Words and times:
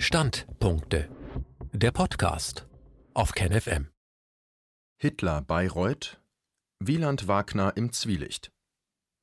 Standpunkte. 0.00 1.10
Der 1.72 1.90
Podcast 1.90 2.68
auf 3.14 3.32
KenFM. 3.32 3.88
Hitler 4.96 5.42
Bayreuth, 5.42 6.20
Wieland 6.78 7.26
Wagner 7.26 7.72
im 7.76 7.92
Zwielicht. 7.92 8.52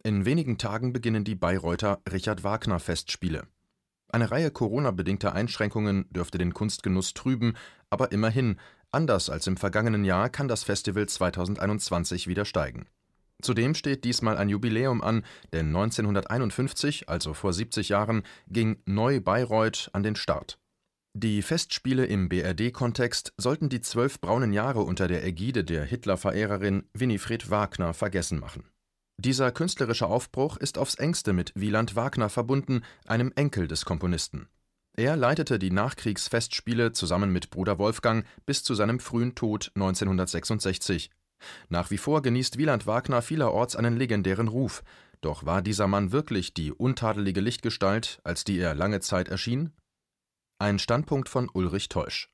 In 0.04 0.26
wenigen 0.26 0.58
Tagen 0.58 0.92
beginnen 0.92 1.24
die 1.24 1.36
Bayreuther 1.36 2.02
Richard 2.12 2.44
Wagner 2.44 2.80
Festspiele. 2.82 3.48
Eine 4.10 4.30
Reihe 4.32 4.52
Corona-bedingter 4.52 5.34
Einschränkungen 5.34 6.08
dürfte 6.10 6.38
den 6.38 6.54
Kunstgenuss 6.54 7.14
trüben, 7.14 7.54
aber 7.90 8.12
immerhin, 8.12 8.60
anders 8.92 9.30
als 9.30 9.48
im 9.48 9.56
vergangenen 9.56 10.04
Jahr, 10.04 10.30
kann 10.30 10.50
das 10.50 10.66
Festival 10.66 11.08
2021 11.08 12.28
wieder 12.28 12.44
steigen. 12.44 12.86
Zudem 13.42 13.76
steht 13.76 14.04
diesmal 14.04 14.38
ein 14.38 14.50
Jubiläum 14.50 15.02
an, 15.02 15.24
denn 15.54 15.68
1951, 15.68 17.08
also 17.08 17.34
vor 17.34 17.54
70 17.54 17.90
Jahren, 17.90 18.24
ging 18.50 18.82
Neu-Bayreuth 18.86 19.90
an 19.94 20.04
den 20.04 20.18
Start. 20.18 20.60
Die 21.18 21.42
Festspiele 21.42 22.06
im 22.06 22.28
BRD-Kontext 22.28 23.34
sollten 23.38 23.70
die 23.70 23.80
zwölf 23.80 24.20
braunen 24.20 24.52
Jahre 24.52 24.82
unter 24.82 25.08
der 25.08 25.24
Ägide 25.24 25.64
der 25.64 25.86
Hitler-Verehrerin 25.86 26.84
Winifred 26.94 27.50
Wagner 27.50 27.94
vergessen 27.94 28.40
machen. 28.40 28.66
Dieser 29.18 29.52
künstlerische 29.54 30.08
Aufbruch 30.08 30.58
ist 30.58 30.78
aufs 30.78 30.96
engste 30.96 31.32
mit 31.32 31.54
Wieland 31.56 31.96
Wagner 31.96 32.30
verbunden, 32.30 32.84
einem 33.08 33.32
Enkel 33.36 33.68
des 33.70 33.86
Komponisten. 33.86 34.50
Er 34.98 35.16
leitete 35.16 35.58
die 35.58 35.72
Nachkriegsfestspiele 35.72 36.92
zusammen 36.92 37.32
mit 37.32 37.50
Bruder 37.50 37.80
Wolfgang 37.80 38.26
bis 38.46 38.64
zu 38.64 38.76
seinem 38.76 39.00
frühen 39.00 39.36
Tod 39.36 39.72
1966 39.76 41.12
nach 41.70 41.92
wie 41.92 41.98
vor 41.98 42.22
genießt 42.22 42.58
Wieland 42.58 42.88
Wagner 42.88 43.22
vielerorts 43.22 43.76
einen 43.76 43.98
legendären 43.98 44.48
Ruf. 44.48 44.84
Doch 45.22 45.46
war 45.46 45.62
dieser 45.62 45.88
Mann 45.88 46.12
wirklich 46.12 46.54
die 46.54 46.72
untadelige 46.72 47.42
Lichtgestalt, 47.42 48.20
als 48.24 48.44
die 48.44 48.58
er 48.58 48.76
lange 48.76 49.00
Zeit 49.00 49.28
erschien? 49.28 49.72
Ein 50.58 50.80
Standpunkt 50.80 51.30
von 51.30 51.50
Ulrich 51.54 51.90
Teusch. 51.90 52.30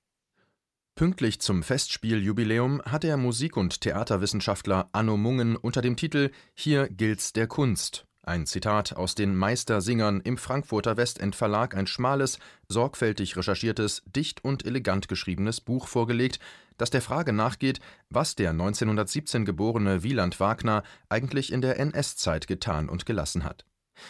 Pünktlich 0.96 1.42
zum 1.42 1.64
Festspieljubiläum 1.64 2.82
hat 2.84 3.04
der 3.04 3.18
Musik- 3.18 3.58
und 3.58 3.82
Theaterwissenschaftler 3.82 4.90
Anno 4.92 5.18
Mungen 5.18 5.56
unter 5.56 5.82
dem 5.82 5.96
Titel 5.98 6.32
Hier 6.54 6.88
gilt's 6.90 7.34
der 7.34 7.48
Kunst 7.48 8.06
ein 8.24 8.46
Zitat 8.46 8.96
aus 8.96 9.16
den 9.16 9.36
Meistersingern 9.36 10.22
im 10.22 10.38
Frankfurter 10.38 10.96
Westend 10.96 11.36
Verlag 11.36 11.76
ein 11.76 11.88
schmales, 11.88 12.38
sorgfältig 12.68 13.36
recherchiertes, 13.36 14.04
dicht 14.06 14.44
und 14.44 14.64
elegant 14.64 15.08
geschriebenes 15.08 15.60
Buch 15.60 15.88
vorgelegt, 15.88 16.40
das 16.78 16.92
der 16.92 17.02
Frage 17.02 17.34
nachgeht, 17.34 17.80
was 18.10 18.36
der 18.36 18.52
1917 18.52 19.44
geborene 19.44 20.04
Wieland 20.04 20.40
Wagner 20.40 20.84
eigentlich 21.10 21.52
in 21.52 21.62
der 21.62 21.80
NS-Zeit 21.80 22.46
getan 22.46 22.90
und 22.90 23.08
gelassen 23.08 23.44
hat. 23.44 23.66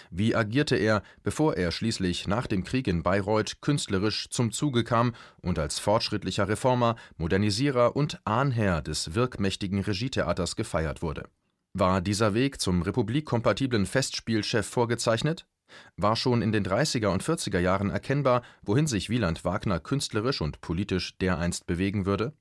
Wie 0.09 0.36
agierte 0.36 0.75
er, 0.75 1.03
bevor 1.23 1.56
er 1.56 1.72
schließlich 1.72 2.28
nach 2.28 2.47
dem 2.47 2.64
Krieg 2.64 2.88
in 2.88 3.03
Bayreuth 3.03 3.61
künstlerisch 3.61 4.30
zum 4.30 4.52
Zuge 4.52 4.83
kam 4.83 5.14
und 5.42 5.59
als 5.59 5.80
fortschrittlicher 5.80 6.48
Reformer, 6.48 6.95
Modernisierer 7.17 7.95
und 7.95 8.20
Ahnherr 8.25 8.81
des 8.81 9.16
wirkmächtigen 9.16 9.81
Regietheaters 9.81 10.56
gefeiert 10.56 11.02
wurde 11.02 11.30
war 11.73 12.02
dieser 12.02 12.33
Weg 12.33 12.59
zum 12.59 12.81
republikkompatiblen 12.81 13.86
Festspielchef 13.86 14.67
vorgezeichnet? 14.67 15.48
War 15.95 16.17
schon 16.17 16.42
in 16.42 16.52
den 16.52 16.66
30er 16.66 17.08
und 17.08 17.23
40er 17.23 17.59
Jahren 17.59 17.89
erkennbar, 17.89 18.42
wohin 18.61 18.88
sich 18.88 19.09
Wieland 19.09 19.45
Wagner 19.45 19.80
künstlerisch 19.80 20.42
und 20.42 20.59
politisch 20.59 21.17
dereinst 21.20 21.66
bewegen 21.67 22.05
würde? 22.05 22.33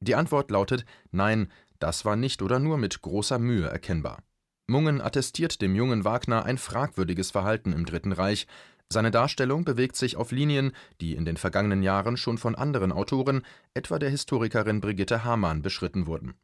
Die 0.00 0.16
Antwort 0.16 0.50
lautet 0.50 0.84
Nein, 1.12 1.48
das 1.78 2.04
war 2.04 2.16
nicht 2.16 2.42
oder 2.42 2.58
nur 2.58 2.76
mit 2.76 3.02
großer 3.02 3.38
Mühe 3.38 3.68
erkennbar. 3.68 4.22
Mungen 4.66 5.00
attestiert 5.00 5.62
dem 5.62 5.74
jungen 5.74 6.04
Wagner 6.04 6.44
ein 6.44 6.58
fragwürdiges 6.58 7.30
Verhalten 7.30 7.72
im 7.72 7.86
Dritten 7.86 8.12
Reich. 8.12 8.46
Seine 8.88 9.10
Darstellung 9.10 9.64
bewegt 9.64 9.96
sich 9.96 10.16
auf 10.16 10.32
Linien, 10.32 10.72
die 11.00 11.14
in 11.14 11.24
den 11.24 11.36
vergangenen 11.36 11.82
Jahren 11.82 12.16
schon 12.16 12.38
von 12.38 12.54
anderen 12.54 12.92
Autoren, 12.92 13.42
etwa 13.74 13.98
der 13.98 14.10
Historikerin 14.10 14.80
Brigitte 14.80 15.24
Hamann, 15.24 15.62
beschritten 15.62 16.06
wurden 16.06 16.34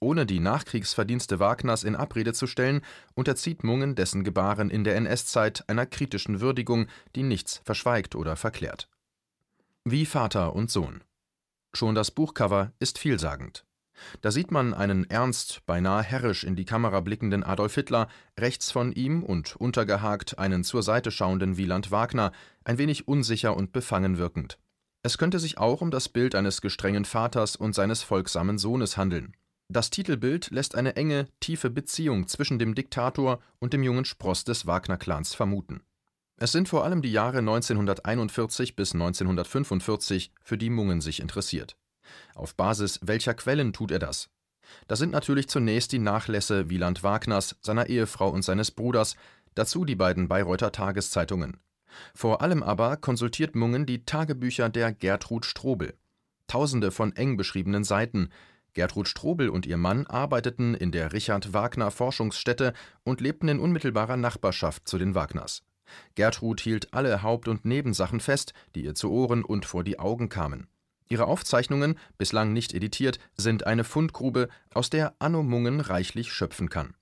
ohne 0.00 0.24
die 0.24 0.40
Nachkriegsverdienste 0.40 1.40
Wagners 1.40 1.84
in 1.84 1.96
Abrede 1.96 2.32
zu 2.32 2.46
stellen, 2.46 2.82
unterzieht 3.14 3.64
Mungen 3.64 3.96
dessen 3.96 4.22
Gebaren 4.24 4.70
in 4.70 4.84
der 4.84 4.96
NS-Zeit 4.96 5.68
einer 5.68 5.84
kritischen 5.84 6.40
Würdigung, 6.40 6.86
die 7.16 7.24
nichts 7.24 7.60
verschweigt 7.64 8.14
oder 8.14 8.36
verklärt. 8.36 8.88
Wie 9.84 10.06
Vater 10.06 10.54
und 10.54 10.70
Sohn. 10.70 11.02
Schon 11.72 11.94
das 11.96 12.10
Buchcover 12.12 12.72
ist 12.78 12.98
vielsagend. 12.98 13.65
Da 14.20 14.30
sieht 14.30 14.50
man 14.50 14.74
einen 14.74 15.08
ernst, 15.10 15.62
beinahe 15.66 16.02
herrisch 16.02 16.44
in 16.44 16.56
die 16.56 16.64
Kamera 16.64 17.00
blickenden 17.00 17.42
Adolf 17.42 17.74
Hitler, 17.74 18.08
rechts 18.38 18.70
von 18.70 18.92
ihm 18.92 19.22
und 19.22 19.56
untergehakt 19.56 20.38
einen 20.38 20.64
zur 20.64 20.82
Seite 20.82 21.10
schauenden 21.10 21.56
Wieland 21.56 21.90
Wagner, 21.90 22.32
ein 22.64 22.78
wenig 22.78 23.08
unsicher 23.08 23.56
und 23.56 23.72
befangen 23.72 24.18
wirkend. 24.18 24.58
Es 25.02 25.18
könnte 25.18 25.38
sich 25.38 25.58
auch 25.58 25.82
um 25.82 25.90
das 25.90 26.08
Bild 26.08 26.34
eines 26.34 26.60
gestrengen 26.60 27.04
Vaters 27.04 27.56
und 27.56 27.74
seines 27.74 28.02
folgsamen 28.02 28.58
Sohnes 28.58 28.96
handeln. 28.96 29.34
Das 29.68 29.90
Titelbild 29.90 30.50
lässt 30.50 30.74
eine 30.74 30.96
enge, 30.96 31.26
tiefe 31.40 31.70
Beziehung 31.70 32.28
zwischen 32.28 32.58
dem 32.58 32.74
Diktator 32.74 33.40
und 33.58 33.72
dem 33.72 33.82
jungen 33.82 34.04
Spross 34.04 34.44
des 34.44 34.66
Wagner-Clans 34.66 35.34
vermuten. 35.34 35.80
Es 36.38 36.52
sind 36.52 36.68
vor 36.68 36.84
allem 36.84 37.02
die 37.02 37.12
Jahre 37.12 37.38
1941 37.38 38.76
bis 38.76 38.92
1945, 38.92 40.32
für 40.42 40.58
die 40.58 40.70
Mungen 40.70 41.00
sich 41.00 41.20
interessiert. 41.20 41.76
Auf 42.34 42.54
Basis 42.54 43.00
welcher 43.02 43.34
Quellen 43.34 43.72
tut 43.72 43.90
er 43.90 43.98
das? 43.98 44.28
Das 44.88 44.98
sind 44.98 45.12
natürlich 45.12 45.48
zunächst 45.48 45.92
die 45.92 45.98
Nachlässe 45.98 46.70
Wieland 46.70 47.02
Wagners, 47.02 47.56
seiner 47.60 47.86
Ehefrau 47.86 48.28
und 48.28 48.42
seines 48.42 48.70
Bruders, 48.70 49.16
dazu 49.54 49.84
die 49.84 49.96
beiden 49.96 50.28
Bayreuther 50.28 50.72
Tageszeitungen. 50.72 51.58
Vor 52.14 52.42
allem 52.42 52.62
aber 52.62 52.96
konsultiert 52.96 53.54
Mungen 53.54 53.86
die 53.86 54.04
Tagebücher 54.04 54.68
der 54.68 54.92
Gertrud 54.92 55.46
Strobel. 55.46 55.94
Tausende 56.46 56.90
von 56.90 57.14
eng 57.16 57.36
beschriebenen 57.36 57.84
Seiten, 57.84 58.30
Gertrud 58.74 59.08
Strobel 59.08 59.48
und 59.48 59.64
ihr 59.64 59.78
Mann 59.78 60.06
arbeiteten 60.06 60.74
in 60.74 60.92
der 60.92 61.14
Richard 61.14 61.54
Wagner 61.54 61.90
Forschungsstätte 61.90 62.74
und 63.04 63.22
lebten 63.22 63.48
in 63.48 63.58
unmittelbarer 63.58 64.18
Nachbarschaft 64.18 64.86
zu 64.86 64.98
den 64.98 65.14
Wagners. 65.14 65.62
Gertrud 66.14 66.60
hielt 66.60 66.92
alle 66.92 67.22
Haupt- 67.22 67.48
und 67.48 67.64
Nebensachen 67.64 68.20
fest, 68.20 68.52
die 68.74 68.84
ihr 68.84 68.94
zu 68.94 69.10
Ohren 69.10 69.44
und 69.44 69.64
vor 69.64 69.82
die 69.82 69.98
Augen 69.98 70.28
kamen. 70.28 70.68
Ihre 71.08 71.26
Aufzeichnungen, 71.26 71.98
bislang 72.18 72.52
nicht 72.52 72.74
editiert, 72.74 73.18
sind 73.36 73.66
eine 73.66 73.84
Fundgrube, 73.84 74.48
aus 74.74 74.90
der 74.90 75.14
Anno 75.18 75.42
Mungen 75.42 75.80
reichlich 75.80 76.32
schöpfen 76.32 76.68
kann. 76.68 76.94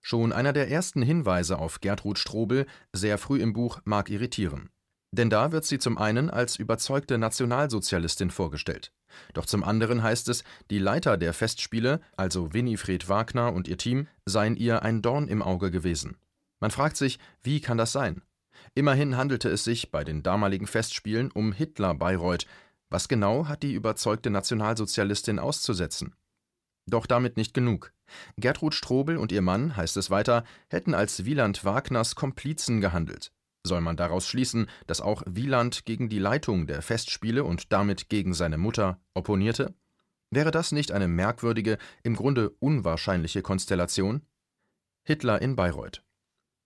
Schon 0.00 0.32
einer 0.32 0.52
der 0.52 0.70
ersten 0.70 1.02
Hinweise 1.02 1.58
auf 1.58 1.80
Gertrud 1.80 2.18
Strobel, 2.18 2.66
sehr 2.92 3.18
früh 3.18 3.40
im 3.40 3.52
Buch, 3.52 3.80
mag 3.84 4.10
irritieren. 4.10 4.70
Denn 5.12 5.28
da 5.28 5.52
wird 5.52 5.66
sie 5.66 5.78
zum 5.78 5.98
einen 5.98 6.30
als 6.30 6.56
überzeugte 6.56 7.18
Nationalsozialistin 7.18 8.30
vorgestellt. 8.30 8.92
Doch 9.34 9.44
zum 9.44 9.62
anderen 9.62 10.02
heißt 10.02 10.28
es, 10.30 10.42
die 10.70 10.78
Leiter 10.78 11.18
der 11.18 11.34
Festspiele, 11.34 12.00
also 12.16 12.54
Winifred 12.54 13.08
Wagner 13.10 13.52
und 13.52 13.68
ihr 13.68 13.76
Team, 13.76 14.08
seien 14.24 14.56
ihr 14.56 14.82
ein 14.82 15.02
Dorn 15.02 15.28
im 15.28 15.42
Auge 15.42 15.70
gewesen. 15.70 16.16
Man 16.60 16.70
fragt 16.70 16.96
sich, 16.96 17.18
wie 17.42 17.60
kann 17.60 17.76
das 17.76 17.92
sein? 17.92 18.22
Immerhin 18.74 19.16
handelte 19.16 19.50
es 19.50 19.64
sich 19.64 19.90
bei 19.90 20.02
den 20.02 20.22
damaligen 20.22 20.66
Festspielen 20.66 21.30
um 21.30 21.52
Hitler-Bayreuth. 21.52 22.46
Was 22.92 23.08
genau 23.08 23.48
hat 23.48 23.62
die 23.62 23.72
überzeugte 23.72 24.28
Nationalsozialistin 24.28 25.38
auszusetzen? 25.38 26.14
Doch 26.86 27.06
damit 27.06 27.38
nicht 27.38 27.54
genug. 27.54 27.94
Gertrud 28.36 28.74
Strobel 28.74 29.16
und 29.16 29.32
ihr 29.32 29.40
Mann, 29.40 29.78
heißt 29.78 29.96
es 29.96 30.10
weiter, 30.10 30.44
hätten 30.68 30.92
als 30.92 31.24
Wieland 31.24 31.64
Wagners 31.64 32.16
Komplizen 32.16 32.82
gehandelt. 32.82 33.32
Soll 33.64 33.80
man 33.80 33.96
daraus 33.96 34.28
schließen, 34.28 34.66
dass 34.86 35.00
auch 35.00 35.22
Wieland 35.24 35.86
gegen 35.86 36.10
die 36.10 36.18
Leitung 36.18 36.66
der 36.66 36.82
Festspiele 36.82 37.44
und 37.44 37.72
damit 37.72 38.10
gegen 38.10 38.34
seine 38.34 38.58
Mutter 38.58 39.00
opponierte? 39.14 39.74
Wäre 40.30 40.50
das 40.50 40.70
nicht 40.70 40.92
eine 40.92 41.08
merkwürdige, 41.08 41.78
im 42.02 42.14
Grunde 42.14 42.50
unwahrscheinliche 42.58 43.40
Konstellation? 43.40 44.20
Hitler 45.02 45.40
in 45.40 45.56
Bayreuth. 45.56 46.04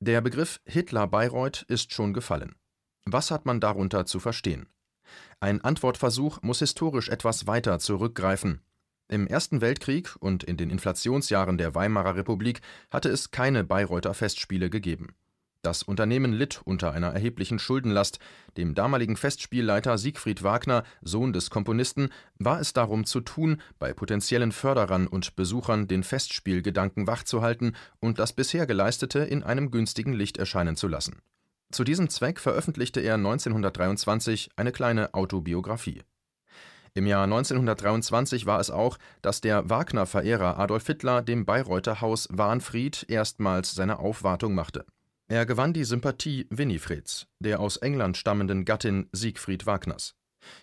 Der 0.00 0.22
Begriff 0.22 0.60
Hitler-Bayreuth 0.64 1.62
ist 1.68 1.92
schon 1.92 2.12
gefallen. 2.12 2.56
Was 3.04 3.30
hat 3.30 3.46
man 3.46 3.60
darunter 3.60 4.06
zu 4.06 4.18
verstehen? 4.18 4.66
Ein 5.40 5.60
Antwortversuch 5.62 6.42
muss 6.42 6.60
historisch 6.60 7.08
etwas 7.08 7.46
weiter 7.46 7.78
zurückgreifen. 7.78 8.60
Im 9.08 9.26
Ersten 9.26 9.60
Weltkrieg 9.60 10.16
und 10.18 10.42
in 10.42 10.56
den 10.56 10.70
Inflationsjahren 10.70 11.58
der 11.58 11.74
Weimarer 11.74 12.16
Republik 12.16 12.60
hatte 12.90 13.08
es 13.08 13.30
keine 13.30 13.62
Bayreuther 13.62 14.14
Festspiele 14.14 14.68
gegeben. 14.68 15.14
Das 15.66 15.82
Unternehmen 15.82 16.32
litt 16.32 16.60
unter 16.64 16.92
einer 16.92 17.08
erheblichen 17.08 17.58
Schuldenlast. 17.58 18.20
Dem 18.56 18.76
damaligen 18.76 19.16
Festspielleiter 19.16 19.98
Siegfried 19.98 20.44
Wagner, 20.44 20.84
Sohn 21.02 21.32
des 21.32 21.50
Komponisten, 21.50 22.10
war 22.38 22.60
es 22.60 22.72
darum 22.72 23.04
zu 23.04 23.20
tun, 23.20 23.60
bei 23.80 23.92
potenziellen 23.92 24.52
Förderern 24.52 25.08
und 25.08 25.34
Besuchern 25.34 25.88
den 25.88 26.04
Festspielgedanken 26.04 27.08
wachzuhalten 27.08 27.74
und 27.98 28.20
das 28.20 28.32
bisher 28.32 28.66
Geleistete 28.66 29.18
in 29.18 29.42
einem 29.42 29.72
günstigen 29.72 30.12
Licht 30.12 30.36
erscheinen 30.36 30.76
zu 30.76 30.86
lassen. 30.86 31.20
Zu 31.76 31.84
diesem 31.84 32.08
Zweck 32.08 32.40
veröffentlichte 32.40 33.00
er 33.00 33.16
1923 33.16 34.48
eine 34.56 34.72
kleine 34.72 35.12
Autobiografie. 35.12 36.00
Im 36.94 37.06
Jahr 37.06 37.24
1923 37.24 38.46
war 38.46 38.60
es 38.60 38.70
auch, 38.70 38.96
dass 39.20 39.42
der 39.42 39.68
Wagner-Verehrer 39.68 40.58
Adolf 40.58 40.86
Hitler 40.86 41.20
dem 41.20 41.44
Bayreuther 41.44 42.00
Haus 42.00 42.28
Wahnfried 42.32 43.04
erstmals 43.10 43.74
seine 43.74 43.98
Aufwartung 43.98 44.54
machte. 44.54 44.86
Er 45.28 45.44
gewann 45.44 45.74
die 45.74 45.84
Sympathie 45.84 46.46
Winifreds, 46.48 47.26
der 47.40 47.60
aus 47.60 47.76
England 47.76 48.16
stammenden 48.16 48.64
Gattin 48.64 49.10
Siegfried 49.12 49.66
Wagners. 49.66 50.14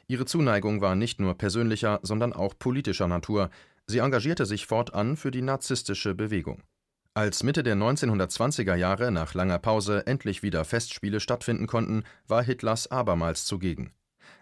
Ihre 0.08 0.26
Zuneigung 0.26 0.82
war 0.82 0.96
nicht 0.96 1.20
nur 1.20 1.38
persönlicher, 1.38 2.00
sondern 2.02 2.34
auch 2.34 2.58
politischer 2.58 3.08
Natur. 3.08 3.52
Sie 3.86 4.00
engagierte 4.00 4.48
sich 4.48 4.66
fortan 4.66 5.16
für 5.16 5.30
die 5.30 5.44
narzisstische 5.44 6.16
Bewegung. 6.16 6.64
Als 7.16 7.44
Mitte 7.44 7.62
der 7.62 7.76
1920er 7.76 8.74
Jahre 8.74 9.12
nach 9.12 9.36
langer 9.36 9.60
Pause 9.60 10.08
endlich 10.08 10.42
wieder 10.42 10.66
Festspiele 10.66 11.20
stattfinden 11.20 11.68
konnten, 11.68 12.06
war 12.28 12.42
Hitlers 12.42 12.90
abermals 12.90 13.46
zugegen. 13.46 13.94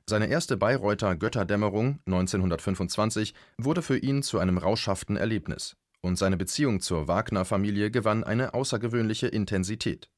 Seine 0.10 0.28
erste 0.28 0.56
Bayreuther 0.56 1.18
Götterdämmerung 1.18 2.00
1925 2.06 3.34
wurde 3.58 3.82
für 3.82 3.98
ihn 3.98 4.24
zu 4.24 4.40
einem 4.40 4.58
rauschhaften 4.58 5.18
Erlebnis 5.18 5.76
und 6.00 6.16
seine 6.16 6.38
Beziehung 6.38 6.80
zur 6.80 7.10
Wagner-Familie 7.10 7.92
gewann 7.92 8.24
eine 8.24 8.54
außergewöhnliche 8.54 9.28
Intensität. 9.28 10.10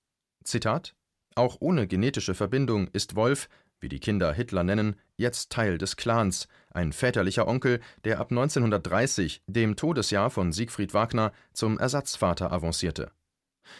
Zitat: 0.43 0.93
Auch 1.33 1.57
ohne 1.59 1.87
genetische 1.87 2.35
Verbindung 2.35 2.87
ist 2.93 3.15
Wolf, 3.15 3.49
wie 3.83 3.89
die 3.89 3.99
Kinder 3.99 4.33
Hitler 4.33 4.63
nennen, 4.63 4.95
jetzt 5.15 5.51
Teil 5.51 5.77
des 5.77 5.95
Clans, 5.95 6.47
ein 6.71 6.91
väterlicher 6.91 7.47
Onkel, 7.47 7.79
der 8.03 8.19
ab 8.19 8.31
1930, 8.31 9.43
dem 9.45 9.75
Todesjahr 9.75 10.31
von 10.31 10.51
Siegfried 10.51 10.95
Wagner, 10.95 11.31
zum 11.53 11.77
Ersatzvater 11.77 12.51
avancierte. 12.51 13.11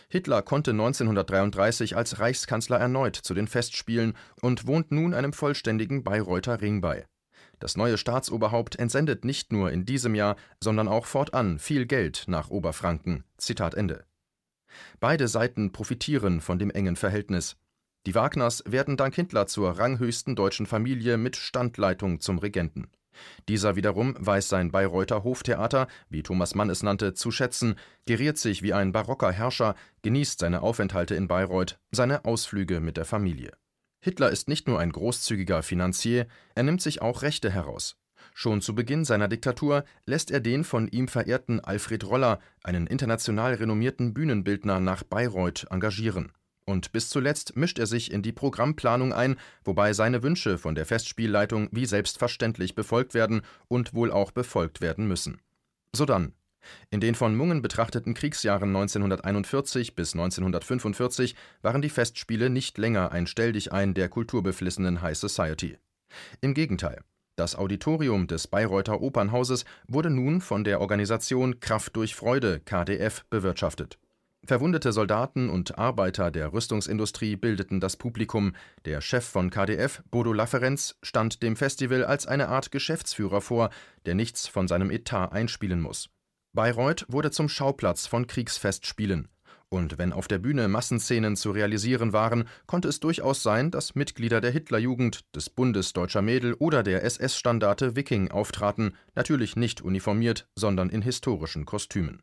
Hitler 0.10 0.44
konnte 0.44 0.72
1933 0.72 1.98
als 1.98 2.20
Reichskanzler 2.20 2.80
erneut 2.80 3.16
zu 3.16 3.34
den 3.34 3.48
Festspielen 3.48 4.14
und 4.42 4.68
wohnt 4.68 4.92
nun 4.92 5.16
einem 5.16 5.34
vollständigen 5.34 6.04
Bayreuther 6.04 6.62
Ring 6.62 6.80
bei 6.80 7.08
das 7.64 7.78
neue 7.78 7.98
Staatsoberhaupt 7.98 8.78
entsendet 8.78 9.24
nicht 9.24 9.54
nur 9.54 9.72
in 9.72 9.86
diesem 9.86 10.16
Jahr, 10.16 10.36
sondern 10.62 10.90
auch 10.90 11.06
fortan 11.06 11.60
viel 11.60 11.86
Geld 11.86 12.26
nach 12.28 12.50
Oberfranken. 12.50 13.24
Zitat 13.38 13.74
Ende. 13.74 14.04
Beide 15.00 15.30
Seiten 15.30 15.72
profitieren 15.72 16.42
von 16.42 16.60
dem 16.60 16.72
engen 16.72 16.98
Verhältnis. 16.98 17.56
Die 18.06 18.16
Wagners 18.16 18.64
werden 18.66 18.98
dank 18.98 19.16
Hitler 19.16 19.48
zur 19.48 19.80
ranghöchsten 19.80 20.36
deutschen 20.36 20.66
Familie 20.66 21.18
mit 21.18 21.38
Standleitung 21.38 22.20
zum 22.20 22.38
Regenten. 22.38 22.88
Dieser 23.48 23.76
wiederum 23.76 24.16
weiß 24.20 24.50
sein 24.50 24.72
Bayreuther 24.72 25.24
Hoftheater, 25.24 25.88
wie 26.10 26.24
Thomas 26.24 26.56
Mann 26.56 26.70
es 26.70 26.84
nannte, 26.84 27.14
zu 27.14 27.32
schätzen, 27.32 27.76
geriert 28.06 28.38
sich 28.38 28.62
wie 28.62 28.74
ein 28.74 28.92
barocker 28.92 29.32
Herrscher, 29.32 29.76
genießt 30.02 30.40
seine 30.40 30.64
Aufenthalte 30.64 31.16
in 31.16 31.28
Bayreuth, 31.28 31.80
seine 31.92 32.26
Ausflüge 32.26 32.80
mit 32.80 32.98
der 32.98 33.06
Familie. 33.06 33.54
Hitler 34.02 34.32
ist 34.32 34.50
nicht 34.50 34.68
nur 34.68 34.80
ein 34.80 34.92
großzügiger 34.92 35.64
Finanzier, 35.64 36.28
er 36.56 36.64
nimmt 36.64 36.82
sich 36.82 37.02
auch 37.02 37.22
Rechte 37.22 37.50
heraus. 37.50 37.96
Schon 38.34 38.62
zu 38.62 38.74
Beginn 38.76 39.06
seiner 39.06 39.28
Diktatur 39.28 39.86
lässt 40.06 40.32
er 40.32 40.40
den 40.40 40.64
von 40.64 40.88
ihm 40.88 41.08
verehrten 41.08 41.60
Alfred 41.60 42.04
Roller, 42.06 42.40
einen 42.64 42.88
international 42.88 43.54
renommierten 43.54 44.14
Bühnenbildner, 44.14 44.80
nach 44.80 45.04
Bayreuth 45.04 45.68
engagieren. 45.70 46.34
Und 46.66 46.92
bis 46.92 47.10
zuletzt 47.10 47.56
mischt 47.58 47.80
er 47.80 47.88
sich 47.88 48.12
in 48.12 48.22
die 48.22 48.32
Programmplanung 48.32 49.14
ein, 49.14 49.36
wobei 49.64 49.94
seine 49.94 50.24
Wünsche 50.24 50.58
von 50.58 50.76
der 50.76 50.86
Festspielleitung 50.86 51.70
wie 51.72 51.86
selbstverständlich 51.86 52.76
befolgt 52.76 53.14
werden 53.14 53.42
und 53.68 53.94
wohl 53.94 54.12
auch 54.12 54.32
befolgt 54.32 54.82
werden 54.82 55.08
müssen. 55.08 55.42
Sodann 55.94 56.34
in 56.90 57.00
den 57.00 57.16
von 57.16 57.36
Mungen 57.36 57.62
betrachteten 57.62 58.14
Kriegsjahren 58.14 58.70
1941 58.70 59.96
bis 59.96 60.14
1945 60.14 61.36
waren 61.62 61.82
die 61.82 61.90
Festspiele 61.90 62.50
nicht 62.50 62.78
länger 62.78 63.12
ein 63.12 63.28
Stelldichein 63.28 63.94
der 63.94 64.10
kulturbeflissenen 64.10 65.02
High 65.02 65.18
Society. 65.18 65.78
Im 66.42 66.54
Gegenteil, 66.54 67.02
das 67.36 67.56
Auditorium 67.56 68.28
des 68.28 68.48
Bayreuther 68.48 69.02
Opernhauses 69.02 69.66
wurde 69.88 70.10
nun 70.10 70.42
von 70.42 70.64
der 70.64 70.82
Organisation 70.82 71.60
Kraft 71.60 71.96
durch 71.96 72.16
Freude 72.16 72.60
KDF 72.60 73.26
bewirtschaftet. 73.30 73.98
Verwundete 74.46 74.92
Soldaten 74.92 75.50
und 75.50 75.78
Arbeiter 75.78 76.30
der 76.30 76.52
Rüstungsindustrie 76.52 77.38
bildeten 77.38 77.80
das 77.80 77.96
Publikum, 77.96 78.54
der 78.84 79.00
Chef 79.00 79.24
von 79.26 79.50
KDF, 79.50 80.04
Bodo 80.12 80.34
Lafferenz, 80.34 80.98
stand 81.02 81.42
dem 81.42 81.56
Festival 81.56 82.04
als 82.04 82.28
eine 82.28 82.50
Art 82.50 82.70
Geschäftsführer 82.70 83.40
vor, 83.40 83.70
der 84.06 84.16
nichts 84.16 84.48
von 84.48 84.68
seinem 84.68 84.92
Etat 84.92 85.32
einspielen 85.32 85.80
muss. 85.80 86.10
Bayreuth 86.52 87.06
wurde 87.08 87.32
zum 87.32 87.48
Schauplatz 87.48 88.06
von 88.06 88.28
Kriegsfestspielen, 88.28 89.30
und 89.74 89.98
wenn 89.98 90.14
auf 90.14 90.28
der 90.28 90.38
Bühne 90.38 90.68
Massenszenen 90.68 91.36
zu 91.36 91.50
realisieren 91.50 92.14
waren, 92.14 92.44
konnte 92.68 92.90
es 92.90 93.00
durchaus 93.00 93.42
sein, 93.42 93.72
dass 93.72 93.96
Mitglieder 93.96 94.40
der 94.40 94.52
Hitlerjugend, 94.52 95.22
des 95.36 95.50
Bundes 95.50 95.94
Deutscher 95.94 96.22
Mädel 96.22 96.54
oder 96.54 96.84
der 96.84 97.04
SS-Standarte 97.04 97.96
Wiking 97.96 98.30
auftraten, 98.30 98.96
natürlich 99.16 99.56
nicht 99.56 99.82
uniformiert, 99.82 100.48
sondern 100.54 100.90
in 100.90 101.02
historischen 101.02 101.66
Kostümen. 101.66 102.22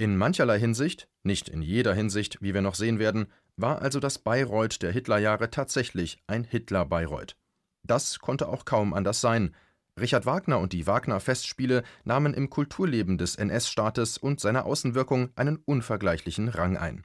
In 0.00 0.16
mancherlei 0.16 0.58
Hinsicht, 0.58 1.08
nicht 1.24 1.50
in 1.50 1.60
jeder 1.60 1.92
Hinsicht, 1.92 2.40
wie 2.40 2.54
wir 2.54 2.62
noch 2.62 2.74
sehen 2.74 2.98
werden, 2.98 3.26
war 3.56 3.82
also 3.82 4.00
das 4.00 4.18
Bayreuth 4.18 4.80
der 4.80 4.92
Hitlerjahre 4.92 5.50
tatsächlich 5.50 6.22
ein 6.26 6.44
Hitler-Bayreuth. 6.44 7.36
Das 7.82 8.18
konnte 8.18 8.48
auch 8.48 8.64
kaum 8.64 8.94
anders 8.94 9.20
sein, 9.20 9.54
Richard 10.00 10.24
Wagner 10.24 10.58
und 10.58 10.72
die 10.72 10.86
Wagner-Festspiele 10.86 11.82
nahmen 12.04 12.32
im 12.32 12.48
Kulturleben 12.48 13.18
des 13.18 13.36
NS-Staates 13.36 14.16
und 14.16 14.40
seiner 14.40 14.64
Außenwirkung 14.64 15.32
einen 15.36 15.58
unvergleichlichen 15.58 16.48
Rang 16.48 16.78
ein. 16.78 17.04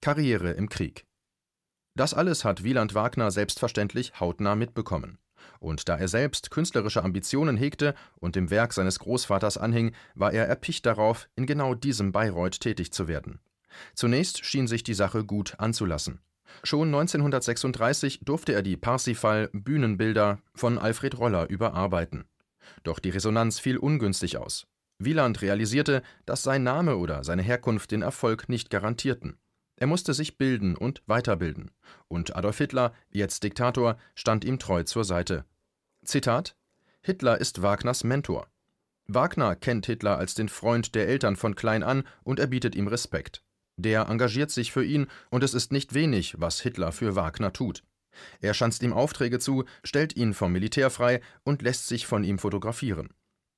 Karriere 0.00 0.52
im 0.52 0.70
Krieg 0.70 1.04
Das 1.96 2.14
alles 2.14 2.46
hat 2.46 2.64
Wieland 2.64 2.94
Wagner 2.94 3.30
selbstverständlich 3.30 4.20
hautnah 4.20 4.54
mitbekommen. 4.54 5.18
Und 5.60 5.88
da 5.88 5.96
er 5.96 6.08
selbst 6.08 6.50
künstlerische 6.50 7.04
Ambitionen 7.04 7.56
hegte 7.56 7.94
und 8.16 8.36
dem 8.36 8.50
Werk 8.50 8.72
seines 8.72 8.98
Großvaters 8.98 9.58
anhing, 9.58 9.92
war 10.14 10.32
er 10.32 10.46
erpicht 10.46 10.86
darauf, 10.86 11.28
in 11.36 11.46
genau 11.46 11.74
diesem 11.74 12.12
Bayreuth 12.12 12.60
tätig 12.60 12.92
zu 12.92 13.08
werden. 13.08 13.40
Zunächst 13.94 14.44
schien 14.44 14.66
sich 14.66 14.82
die 14.82 14.94
Sache 14.94 15.24
gut 15.24 15.54
anzulassen. 15.58 16.20
Schon 16.62 16.88
1936 16.88 18.20
durfte 18.24 18.52
er 18.52 18.62
die 18.62 18.76
Parsifal-Bühnenbilder 18.76 20.38
von 20.54 20.78
Alfred 20.78 21.18
Roller 21.18 21.48
überarbeiten. 21.48 22.24
Doch 22.82 22.98
die 22.98 23.10
Resonanz 23.10 23.58
fiel 23.58 23.76
ungünstig 23.76 24.38
aus. 24.38 24.66
Wieland 24.98 25.42
realisierte, 25.42 26.02
dass 26.24 26.42
sein 26.42 26.62
Name 26.62 26.96
oder 26.96 27.22
seine 27.22 27.42
Herkunft 27.42 27.90
den 27.90 28.02
Erfolg 28.02 28.48
nicht 28.48 28.70
garantierten. 28.70 29.36
Er 29.76 29.86
musste 29.86 30.14
sich 30.14 30.38
bilden 30.38 30.76
und 30.76 31.02
weiterbilden. 31.06 31.70
Und 32.08 32.34
Adolf 32.34 32.58
Hitler, 32.58 32.94
jetzt 33.10 33.42
Diktator, 33.42 33.98
stand 34.14 34.44
ihm 34.44 34.58
treu 34.58 34.82
zur 34.84 35.04
Seite. 35.04 35.44
Zitat: 36.04 36.56
Hitler 37.02 37.38
ist 37.38 37.62
Wagners 37.62 38.02
Mentor. 38.02 38.48
Wagner 39.06 39.54
kennt 39.54 39.86
Hitler 39.86 40.18
als 40.18 40.34
den 40.34 40.48
Freund 40.48 40.94
der 40.94 41.08
Eltern 41.08 41.36
von 41.36 41.54
klein 41.54 41.82
an 41.82 42.04
und 42.24 42.40
er 42.40 42.48
bietet 42.48 42.74
ihm 42.74 42.88
Respekt. 42.88 43.42
Der 43.76 44.08
engagiert 44.08 44.50
sich 44.50 44.72
für 44.72 44.84
ihn, 44.84 45.06
und 45.30 45.44
es 45.44 45.54
ist 45.54 45.70
nicht 45.70 45.94
wenig, 45.94 46.34
was 46.38 46.60
Hitler 46.60 46.92
für 46.92 47.14
Wagner 47.14 47.52
tut. 47.52 47.84
Er 48.40 48.54
schanzt 48.54 48.82
ihm 48.82 48.94
Aufträge 48.94 49.38
zu, 49.38 49.64
stellt 49.84 50.16
ihn 50.16 50.32
vom 50.32 50.52
Militär 50.52 50.88
frei 50.90 51.20
und 51.44 51.60
lässt 51.60 51.86
sich 51.86 52.06
von 52.06 52.24
ihm 52.24 52.38
fotografieren. 52.38 53.10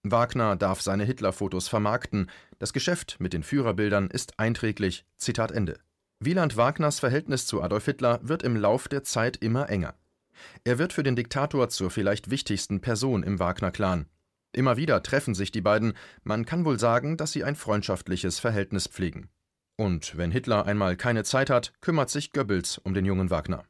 Wagner 0.03 0.57
darf 0.57 0.81
seine 0.81 1.05
Hitler-Fotos 1.05 1.69
vermarkten. 1.69 2.31
Das 2.59 2.73
Geschäft 2.73 3.17
mit 3.21 3.33
den 3.33 3.43
Führerbildern 3.43 4.11
ist 4.11 4.39
einträglich. 4.39 5.05
Zitat 5.17 5.53
Ende. 5.53 5.79
Wieland 6.21 6.57
Wagners 6.57 6.99
Verhältnis 6.99 7.47
zu 7.47 7.63
Adolf 7.63 7.85
Hitler 7.85 8.19
wird 8.23 8.43
im 8.43 8.57
Lauf 8.57 8.89
der 8.89 9.05
Zeit 9.05 9.37
immer 9.37 9.69
enger. 9.71 9.95
Er 10.65 10.79
wird 10.79 10.93
für 10.93 11.05
den 11.05 11.15
Diktator 11.15 11.69
zur 11.69 11.93
vielleicht 11.93 12.29
wichtigsten 12.29 12.81
Person 12.81 13.23
im 13.23 13.39
Wagner-Clan. 13.39 14.07
Immer 14.53 14.77
wieder 14.77 15.01
treffen 15.05 15.37
sich 15.37 15.53
die 15.53 15.61
beiden, 15.61 15.93
man 16.25 16.45
kann 16.45 16.65
wohl 16.65 16.81
sagen, 16.81 17.17
dass 17.17 17.31
sie 17.31 17.45
ein 17.45 17.55
freundschaftliches 17.55 18.41
Verhältnis 18.41 18.89
pflegen. 18.89 19.29
Und 19.77 20.17
wenn 20.17 20.33
Hitler 20.33 20.67
einmal 20.67 20.97
keine 20.97 21.23
Zeit 21.23 21.51
hat, 21.51 21.73
kümmert 21.81 22.11
sich 22.11 22.33
Goebbels 22.33 22.79
um 22.79 22.95
den 22.95 23.05
jungen 23.05 23.31
Wagner. 23.31 23.65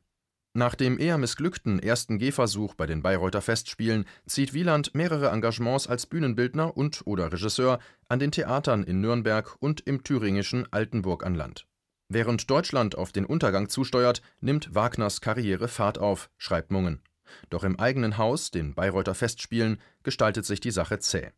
Nach 0.55 0.75
dem 0.75 0.99
eher 0.99 1.19
missglückten 1.19 1.79
ersten 1.79 2.19
Gehversuch 2.19 2.75
bei 2.75 2.87
den 2.87 3.03
Bayreuther 3.03 3.43
Festspielen 3.43 4.07
zieht 4.25 4.55
Wieland 4.55 4.95
mehrere 4.95 5.29
Engagements 5.29 5.87
als 5.87 6.07
Bühnenbildner 6.07 6.75
und 6.75 7.03
oder 7.05 7.31
Regisseur 7.31 7.79
an 8.09 8.19
den 8.19 8.33
Theatern 8.33 8.85
in 8.85 9.03
Nürnberg 9.03 9.57
und 9.61 9.83
im 9.83 10.03
thüringischen 10.03 10.67
Altenburg 10.73 11.27
an 11.27 11.35
Land. 11.35 11.67
Während 12.09 12.51
Deutschland 12.51 12.97
auf 12.97 13.13
den 13.13 13.27
Untergang 13.27 13.69
zusteuert, 13.69 14.23
nimmt 14.41 14.75
Wagners 14.75 15.21
Karriere 15.21 15.69
Fahrt 15.69 15.99
auf, 15.99 16.31
schreibt 16.39 16.71
Mungen. 16.71 17.03
Doch 17.51 17.65
im 17.65 17.79
eigenen 17.79 18.17
Haus, 18.17 18.51
den 18.51 18.75
Bayreuther 18.75 19.15
Festspielen, 19.15 19.79
gestaltet 20.03 20.47
sich 20.47 20.61
die 20.61 20.71
Sache 20.71 20.99
zäh. 20.99 21.33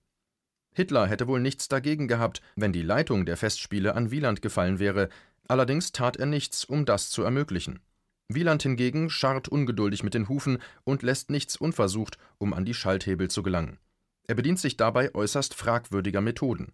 Hitler 0.73 1.09
hätte 1.09 1.27
wohl 1.27 1.41
nichts 1.41 1.67
dagegen 1.67 2.07
gehabt, 2.07 2.41
wenn 2.55 2.73
die 2.73 2.83
Leitung 2.83 3.27
der 3.27 3.37
Festspiele 3.37 3.97
an 3.97 4.13
Wieland 4.13 4.41
gefallen 4.43 4.79
wäre, 4.79 5.09
allerdings 5.49 5.91
tat 5.91 6.17
er 6.17 6.27
nichts, 6.27 6.65
um 6.65 6.85
das 6.85 7.11
zu 7.11 7.23
ermöglichen. 7.23 7.81
Wieland 8.29 8.63
hingegen 8.63 9.11
scharrt 9.11 9.49
ungeduldig 9.49 10.05
mit 10.05 10.15
den 10.15 10.29
Hufen 10.29 10.59
und 10.85 11.03
lässt 11.03 11.31
nichts 11.31 11.57
unversucht, 11.57 12.19
um 12.39 12.55
an 12.55 12.65
die 12.65 12.75
Schalthebel 12.75 13.29
zu 13.29 13.43
gelangen. 13.43 13.79
Er 14.29 14.37
bedient 14.37 14.61
sich 14.61 14.77
dabei 14.77 15.13
äußerst 15.13 15.55
fragwürdiger 15.55 16.21
Methoden. 16.21 16.73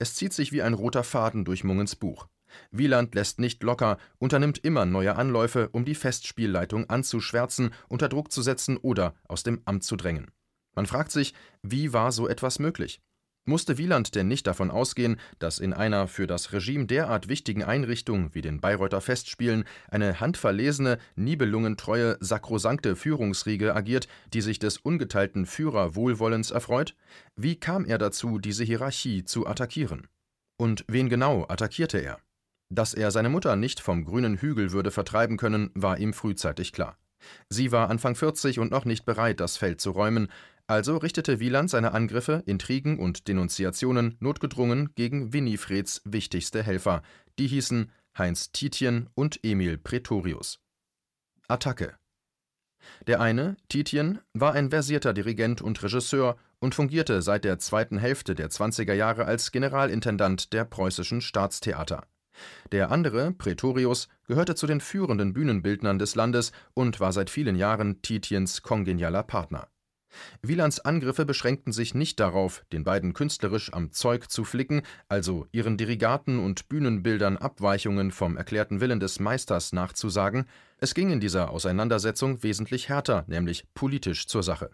Es 0.00 0.16
zieht 0.16 0.32
sich 0.32 0.50
wie 0.50 0.62
ein 0.62 0.74
roter 0.74 1.04
Faden 1.04 1.44
durch 1.44 1.62
Mungens 1.62 1.94
Buch. 1.94 2.26
Wieland 2.70 3.14
lässt 3.14 3.40
nicht 3.40 3.62
locker, 3.62 3.98
unternimmt 4.18 4.58
immer 4.58 4.86
neue 4.86 5.16
Anläufe, 5.16 5.68
um 5.72 5.84
die 5.84 5.94
Festspielleitung 5.94 6.88
anzuschwärzen, 6.90 7.70
unter 7.88 8.08
Druck 8.08 8.32
zu 8.32 8.42
setzen 8.42 8.76
oder 8.76 9.14
aus 9.28 9.42
dem 9.42 9.62
Amt 9.64 9.84
zu 9.84 9.96
drängen. 9.96 10.30
Man 10.74 10.86
fragt 10.86 11.10
sich, 11.10 11.34
wie 11.62 11.92
war 11.92 12.12
so 12.12 12.28
etwas 12.28 12.58
möglich? 12.58 13.00
Musste 13.48 13.78
Wieland 13.78 14.14
denn 14.14 14.28
nicht 14.28 14.46
davon 14.46 14.70
ausgehen, 14.70 15.18
dass 15.38 15.58
in 15.58 15.72
einer 15.72 16.06
für 16.06 16.26
das 16.26 16.52
Regime 16.52 16.84
derart 16.84 17.28
wichtigen 17.28 17.64
Einrichtung 17.64 18.34
wie 18.34 18.42
den 18.42 18.60
Bayreuther 18.60 19.00
Festspielen 19.00 19.64
eine 19.90 20.20
handverlesene, 20.20 20.98
nibelungentreue, 21.16 22.18
sakrosankte 22.20 22.94
Führungsriege 22.94 23.74
agiert, 23.74 24.06
die 24.34 24.42
sich 24.42 24.58
des 24.58 24.76
ungeteilten 24.76 25.46
Führerwohlwollens 25.46 26.50
erfreut? 26.50 26.94
Wie 27.36 27.56
kam 27.56 27.86
er 27.86 27.96
dazu, 27.96 28.38
diese 28.38 28.64
Hierarchie 28.64 29.24
zu 29.24 29.46
attackieren? 29.46 30.08
Und 30.58 30.84
wen 30.86 31.08
genau 31.08 31.46
attackierte 31.48 31.96
er? 31.96 32.18
Dass 32.70 32.94
er 32.94 33.10
seine 33.10 33.30
Mutter 33.30 33.56
nicht 33.56 33.80
vom 33.80 34.04
grünen 34.04 34.36
Hügel 34.36 34.72
würde 34.72 34.90
vertreiben 34.90 35.36
können, 35.36 35.70
war 35.74 35.98
ihm 35.98 36.12
frühzeitig 36.12 36.72
klar. 36.72 36.98
Sie 37.48 37.72
war 37.72 37.90
Anfang 37.90 38.14
40 38.14 38.58
und 38.58 38.70
noch 38.70 38.84
nicht 38.84 39.04
bereit, 39.04 39.40
das 39.40 39.56
Feld 39.56 39.80
zu 39.80 39.90
räumen, 39.90 40.28
also 40.66 40.98
richtete 40.98 41.40
Wieland 41.40 41.70
seine 41.70 41.92
Angriffe, 41.92 42.42
Intrigen 42.44 42.98
und 42.98 43.26
Denunziationen 43.26 44.16
notgedrungen 44.20 44.90
gegen 44.94 45.32
Winifreds 45.32 46.02
wichtigste 46.04 46.62
Helfer, 46.62 47.02
die 47.38 47.46
hießen 47.46 47.90
Heinz 48.16 48.52
Titien 48.52 49.08
und 49.14 49.40
Emil 49.42 49.78
Pretorius. 49.78 50.60
Attacke 51.48 51.96
Der 53.06 53.20
eine, 53.20 53.56
Titien, 53.68 54.18
war 54.34 54.52
ein 54.52 54.68
versierter 54.68 55.14
Dirigent 55.14 55.62
und 55.62 55.82
Regisseur 55.82 56.36
und 56.58 56.74
fungierte 56.74 57.22
seit 57.22 57.44
der 57.44 57.58
zweiten 57.58 57.96
Hälfte 57.96 58.34
der 58.34 58.50
20er 58.50 58.92
Jahre 58.92 59.24
als 59.24 59.52
Generalintendant 59.52 60.52
der 60.52 60.66
preußischen 60.66 61.22
Staatstheater. 61.22 62.06
Der 62.72 62.90
andere, 62.90 63.32
Pretorius, 63.32 64.08
gehörte 64.26 64.54
zu 64.54 64.66
den 64.66 64.80
führenden 64.80 65.32
Bühnenbildnern 65.32 65.98
des 65.98 66.14
Landes 66.14 66.52
und 66.74 67.00
war 67.00 67.12
seit 67.12 67.30
vielen 67.30 67.56
Jahren 67.56 68.02
Titiens 68.02 68.62
kongenialer 68.62 69.22
Partner 69.22 69.68
Wielands 70.42 70.80
Angriffe 70.80 71.24
beschränkten 71.24 71.72
sich 71.72 71.94
nicht 71.94 72.20
darauf, 72.20 72.64
den 72.72 72.84
beiden 72.84 73.12
künstlerisch 73.12 73.72
am 73.72 73.92
Zeug 73.92 74.30
zu 74.30 74.44
flicken, 74.44 74.82
also 75.08 75.46
ihren 75.52 75.76
Dirigaten 75.76 76.38
und 76.38 76.68
Bühnenbildern 76.68 77.36
Abweichungen 77.36 78.10
vom 78.10 78.36
erklärten 78.36 78.80
Willen 78.80 79.00
des 79.00 79.20
Meisters 79.20 79.72
nachzusagen, 79.72 80.46
es 80.78 80.94
ging 80.94 81.10
in 81.10 81.20
dieser 81.20 81.50
Auseinandersetzung 81.50 82.42
wesentlich 82.42 82.88
härter, 82.88 83.24
nämlich 83.26 83.64
politisch 83.74 84.26
zur 84.26 84.42
Sache. 84.42 84.70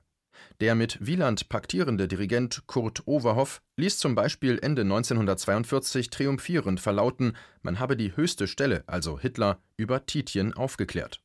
Der 0.61 0.75
mit 0.75 0.99
Wieland 1.01 1.49
paktierende 1.49 2.09
Dirigent 2.09 2.67
Kurt 2.67 3.07
Overhoff 3.07 3.63
ließ 3.77 3.99
zum 3.99 4.15
Beispiel 4.15 4.59
Ende 4.63 4.83
1942 4.83 6.11
triumphierend 6.11 6.81
verlauten, 6.81 7.37
man 7.63 7.79
habe 7.79 7.97
die 7.97 8.17
höchste 8.17 8.47
Stelle, 8.47 8.85
also 8.87 9.19
Hitler, 9.19 9.59
über 9.77 10.07
Titien 10.07 10.55
aufgeklärt 10.55 11.21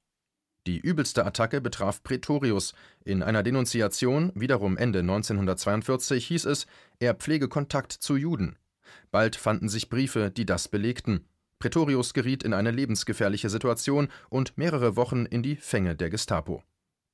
die 0.70 0.80
übelste 0.80 1.26
Attacke 1.26 1.62
betraf 1.62 2.04
Pretorius. 2.04 2.74
In 3.04 3.24
einer 3.24 3.42
Denunziation, 3.42 4.32
wiederum 4.36 4.78
Ende 4.78 5.00
1942, 5.00 6.28
hieß 6.28 6.46
es, 6.46 6.68
er 7.00 7.16
pflege 7.16 7.48
Kontakt 7.48 7.92
zu 7.92 8.16
Juden. 8.16 8.56
Bald 9.10 9.36
fanden 9.36 9.68
sich 9.68 9.90
Briefe, 9.90 10.30
die 10.30 10.46
das 10.46 10.68
belegten. 10.68 11.26
Pretorius 11.58 12.14
geriet 12.14 12.44
in 12.44 12.54
eine 12.54 12.70
lebensgefährliche 12.70 13.50
Situation 13.50 14.10
und 14.30 14.58
mehrere 14.58 14.96
Wochen 14.96 15.26
in 15.26 15.42
die 15.42 15.56
Fänge 15.56 15.96
der 15.96 16.12
Gestapo. 16.12 16.64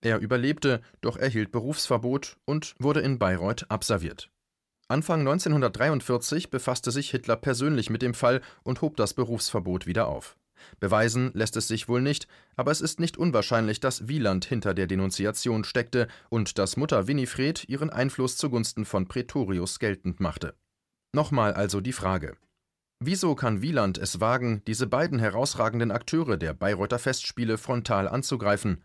Er 0.05 0.19
überlebte, 0.19 0.81
doch 1.01 1.17
erhielt 1.17 1.51
Berufsverbot 1.51 2.37
und 2.45 2.75
wurde 2.77 2.99
in 2.99 3.17
Bayreuth 3.17 3.65
abserviert. 3.71 4.29
Anfang 4.87 5.21
1943 5.21 6.51
befasste 6.51 6.91
sich 6.91 7.09
Hitler 7.09 7.35
persönlich 7.35 7.89
mit 7.89 8.03
dem 8.03 8.13
Fall 8.13 8.41
und 8.61 8.83
hob 8.83 8.97
das 8.97 9.15
Berufsverbot 9.15 9.87
wieder 9.87 10.07
auf. 10.07 10.37
Beweisen 10.79 11.31
lässt 11.33 11.57
es 11.57 11.67
sich 11.67 11.89
wohl 11.89 12.03
nicht, 12.03 12.27
aber 12.55 12.69
es 12.69 12.81
ist 12.81 12.99
nicht 12.99 13.17
unwahrscheinlich, 13.17 13.79
dass 13.79 14.07
Wieland 14.07 14.45
hinter 14.45 14.75
der 14.75 14.85
Denunziation 14.85 15.63
steckte 15.63 16.07
und 16.29 16.59
dass 16.59 16.77
Mutter 16.77 17.07
Winifred 17.07 17.67
ihren 17.67 17.89
Einfluss 17.89 18.37
zugunsten 18.37 18.85
von 18.85 19.07
Pretorius 19.07 19.79
geltend 19.79 20.19
machte. 20.19 20.53
Nochmal 21.15 21.55
also 21.55 21.81
die 21.81 21.93
Frage. 21.93 22.37
Wieso 22.99 23.33
kann 23.33 23.63
Wieland 23.63 23.97
es 23.97 24.21
wagen, 24.21 24.61
diese 24.67 24.85
beiden 24.85 25.17
herausragenden 25.17 25.89
Akteure 25.89 26.37
der 26.37 26.53
Bayreuther 26.53 26.99
Festspiele 26.99 27.57
frontal 27.57 28.07
anzugreifen? 28.07 28.83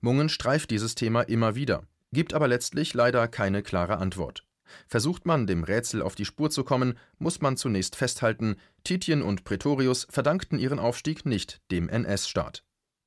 Mungen 0.00 0.28
streift 0.28 0.70
dieses 0.70 0.94
Thema 0.94 1.22
immer 1.22 1.54
wieder, 1.54 1.84
gibt 2.12 2.34
aber 2.34 2.48
letztlich 2.48 2.94
leider 2.94 3.28
keine 3.28 3.62
klare 3.62 3.98
Antwort. 3.98 4.44
Versucht 4.86 5.26
man, 5.26 5.46
dem 5.46 5.64
Rätsel 5.64 6.02
auf 6.02 6.14
die 6.14 6.24
Spur 6.24 6.50
zu 6.50 6.64
kommen, 6.64 6.98
muss 7.18 7.40
man 7.40 7.56
zunächst 7.56 7.96
festhalten, 7.96 8.56
Titien 8.84 9.22
und 9.22 9.44
Pretorius 9.44 10.06
verdankten 10.10 10.58
ihren 10.58 10.78
Aufstieg 10.78 11.26
nicht 11.26 11.60
dem 11.70 11.88
NS-Staat. 11.88 12.64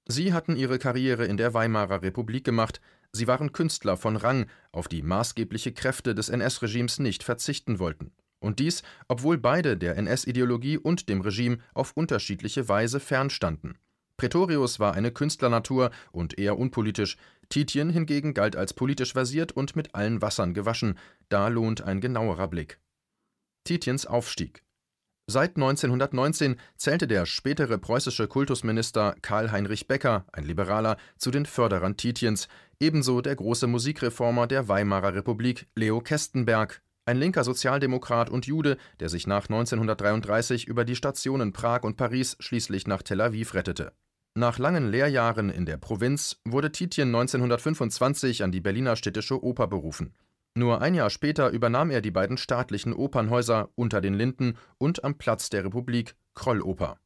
Sie 0.07 0.33
hatten 0.33 0.55
ihre 0.55 0.77
Karriere 0.77 1.25
in 1.25 1.37
der 1.37 1.53
Weimarer 1.53 2.01
Republik 2.03 2.43
gemacht, 2.43 2.79
sie 3.11 3.27
waren 3.27 3.51
Künstler 3.53 3.97
von 3.97 4.15
Rang, 4.15 4.47
auf 4.71 4.87
die 4.87 5.01
maßgebliche 5.01 5.73
Kräfte 5.73 6.13
des 6.13 6.29
NS-Regimes 6.29 6.99
nicht 6.99 7.23
verzichten 7.23 7.79
wollten. 7.79 8.11
Und 8.39 8.59
dies, 8.59 8.83
obwohl 9.07 9.39
beide 9.39 9.77
der 9.77 9.97
NS-Ideologie 9.97 10.77
und 10.77 11.09
dem 11.09 11.21
Regime 11.21 11.57
auf 11.73 11.93
unterschiedliche 11.93 12.69
Weise 12.69 12.99
fernstanden. 12.99 13.79
Pretorius 14.17 14.79
war 14.79 14.93
eine 14.93 15.11
Künstlernatur 15.11 15.91
und 16.11 16.37
eher 16.39 16.57
unpolitisch, 16.57 17.17
Titien 17.49 17.89
hingegen 17.89 18.33
galt 18.33 18.55
als 18.55 18.73
politisch 18.73 19.13
versiert 19.13 19.51
und 19.51 19.75
mit 19.75 19.93
allen 19.93 20.21
Wassern 20.21 20.53
gewaschen, 20.53 20.97
da 21.29 21.47
lohnt 21.49 21.81
ein 21.81 22.01
genauerer 22.01 22.47
Blick. 22.47 22.79
Titiens 23.65 24.05
Aufstieg. 24.05 24.63
Seit 25.27 25.55
1919 25.55 26.55
zählte 26.77 27.07
der 27.07 27.25
spätere 27.25 27.79
preußische 27.79 28.27
Kultusminister 28.27 29.15
Karl 29.21 29.51
Heinrich 29.51 29.87
Becker, 29.87 30.25
ein 30.31 30.43
Liberaler, 30.43 30.97
zu 31.17 31.31
den 31.31 31.47
Förderern 31.47 31.97
Titiens, 31.97 32.47
ebenso 32.79 33.21
der 33.21 33.35
große 33.35 33.65
Musikreformer 33.65 34.45
der 34.45 34.67
Weimarer 34.67 35.15
Republik 35.15 35.67
Leo 35.75 35.99
Kestenberg, 35.99 36.83
ein 37.05 37.17
linker 37.17 37.43
Sozialdemokrat 37.43 38.29
und 38.29 38.45
Jude, 38.45 38.77
der 38.99 39.09
sich 39.09 39.27
nach 39.27 39.49
1933 39.49 40.67
über 40.67 40.85
die 40.85 40.95
Stationen 40.95 41.53
Prag 41.53 41.83
und 41.83 41.97
Paris 41.97 42.37
schließlich 42.39 42.87
nach 42.87 43.01
Tel 43.01 43.21
Aviv 43.21 43.55
rettete 43.55 43.93
nach 44.37 44.59
langen 44.59 44.91
Lehrjahren 44.91 45.49
in 45.49 45.65
der 45.65 45.77
Provinz 45.77 46.41
wurde 46.43 46.71
Titjen 46.71 47.07
1925 47.07 48.43
an 48.43 48.51
die 48.51 48.59
Berliner 48.59 48.97
Städtische 48.97 49.41
Oper 49.41 49.67
berufen. 49.67 50.13
Nur 50.55 50.81
ein 50.81 50.93
Jahr 50.93 51.09
später 51.09 51.49
übernahm 51.49 51.89
er 51.89 52.01
die 52.01 52.11
beiden 52.11 52.37
staatlichen 52.37 52.93
Opernhäuser 52.93 53.69
Unter 53.75 54.01
den 54.01 54.13
Linden 54.13 54.57
und 54.77 55.05
Am 55.05 55.17
Platz 55.17 55.49
der 55.49 55.63
Republik 55.63 56.15
Krolloper. 56.33 56.97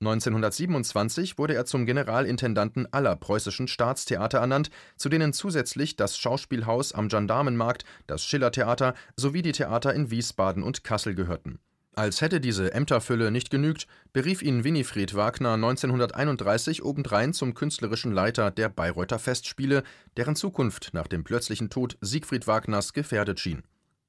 1927 0.00 1.38
wurde 1.38 1.54
er 1.54 1.64
zum 1.64 1.86
Generalintendanten 1.86 2.92
aller 2.92 3.16
preußischen 3.16 3.66
Staatstheater 3.66 4.38
ernannt, 4.38 4.70
zu 4.96 5.08
denen 5.08 5.32
zusätzlich 5.32 5.96
das 5.96 6.16
Schauspielhaus 6.16 6.92
am 6.92 7.08
Gendarmenmarkt, 7.08 7.84
das 8.06 8.24
Schillertheater 8.24 8.94
sowie 9.16 9.42
die 9.42 9.52
Theater 9.52 9.92
in 9.92 10.10
Wiesbaden 10.10 10.62
und 10.62 10.84
Kassel 10.84 11.14
gehörten 11.14 11.58
als 11.96 12.20
hätte 12.20 12.40
diese 12.40 12.74
Ämterfülle 12.74 13.30
nicht 13.30 13.50
genügt, 13.50 13.86
berief 14.12 14.42
ihn 14.42 14.64
Winifred 14.64 15.14
Wagner 15.14 15.54
1931 15.54 16.84
obendrein 16.84 17.32
zum 17.32 17.54
künstlerischen 17.54 18.12
Leiter 18.12 18.50
der 18.50 18.68
Bayreuther 18.68 19.18
Festspiele, 19.18 19.82
deren 20.18 20.36
Zukunft 20.36 20.90
nach 20.92 21.06
dem 21.06 21.24
plötzlichen 21.24 21.70
Tod 21.70 21.96
Siegfried 22.02 22.46
Wagners 22.46 22.92
gefährdet 22.92 23.40
schien. 23.40 23.62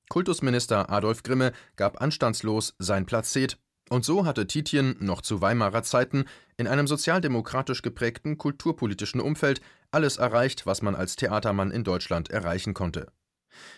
Kultusminister 0.09 0.89
Adolf 0.89 1.23
Grimme 1.23 1.53
gab 1.77 2.01
anstandslos 2.01 2.75
sein 2.77 3.05
Plazet, 3.05 3.57
und 3.89 4.03
so 4.03 4.25
hatte 4.25 4.47
Titien 4.47 4.97
noch 4.99 5.21
zu 5.21 5.39
Weimarer 5.39 5.81
Zeiten 5.83 6.25
in 6.57 6.67
einem 6.67 6.87
sozialdemokratisch 6.87 7.81
geprägten 7.81 8.37
kulturpolitischen 8.37 9.21
Umfeld 9.21 9.61
alles 9.91 10.17
erreicht, 10.17 10.65
was 10.65 10.81
man 10.81 10.93
als 10.93 11.15
Theatermann 11.15 11.71
in 11.71 11.85
Deutschland 11.85 12.29
erreichen 12.29 12.73
konnte 12.73 13.07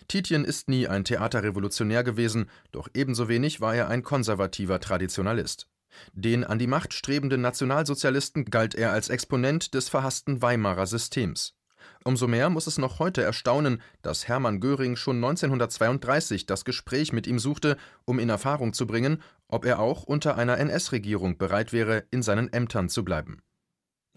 Titjen 0.07 0.45
ist 0.45 0.69
nie 0.69 0.88
ein 0.88 1.03
Theaterrevolutionär 1.03 2.03
gewesen, 2.03 2.50
doch 2.71 2.88
ebenso 2.93 3.27
wenig 3.27 3.62
war 3.62 3.75
er 3.75 3.88
ein 3.88 4.03
konservativer 4.03 4.79
Traditionalist. 4.79 5.67
Den 6.13 6.43
an 6.43 6.59
die 6.59 6.67
Macht 6.67 6.93
strebenden 6.93 7.41
Nationalsozialisten 7.41 8.45
galt 8.45 8.75
er 8.75 8.91
als 8.91 9.09
Exponent 9.09 9.74
des 9.74 9.89
verhassten 9.89 10.41
Weimarer 10.41 10.86
Systems. 10.86 11.55
Umso 12.03 12.27
mehr 12.27 12.50
muss 12.50 12.67
es 12.67 12.77
noch 12.77 13.00
heute 13.00 13.21
erstaunen, 13.21 13.81
dass 14.01 14.27
Hermann 14.27 14.59
Göring 14.59 14.95
schon 14.95 15.17
1932 15.17 16.45
das 16.45 16.63
Gespräch 16.63 17.12
mit 17.12 17.27
ihm 17.27 17.39
suchte, 17.39 17.77
um 18.05 18.19
in 18.19 18.29
Erfahrung 18.29 18.74
zu 18.74 18.88
bringen, 18.88 19.21
ob 19.48 19.65
er 19.65 19.79
auch 19.79 20.03
unter 20.03 20.38
einer 20.38 20.57
NS-Regierung 20.57 21.38
bereit 21.38 21.74
wäre, 21.74 22.05
in 22.12 22.21
seinen 22.21 22.51
Ämtern 22.53 22.89
zu 22.89 23.03
bleiben. 23.03 23.41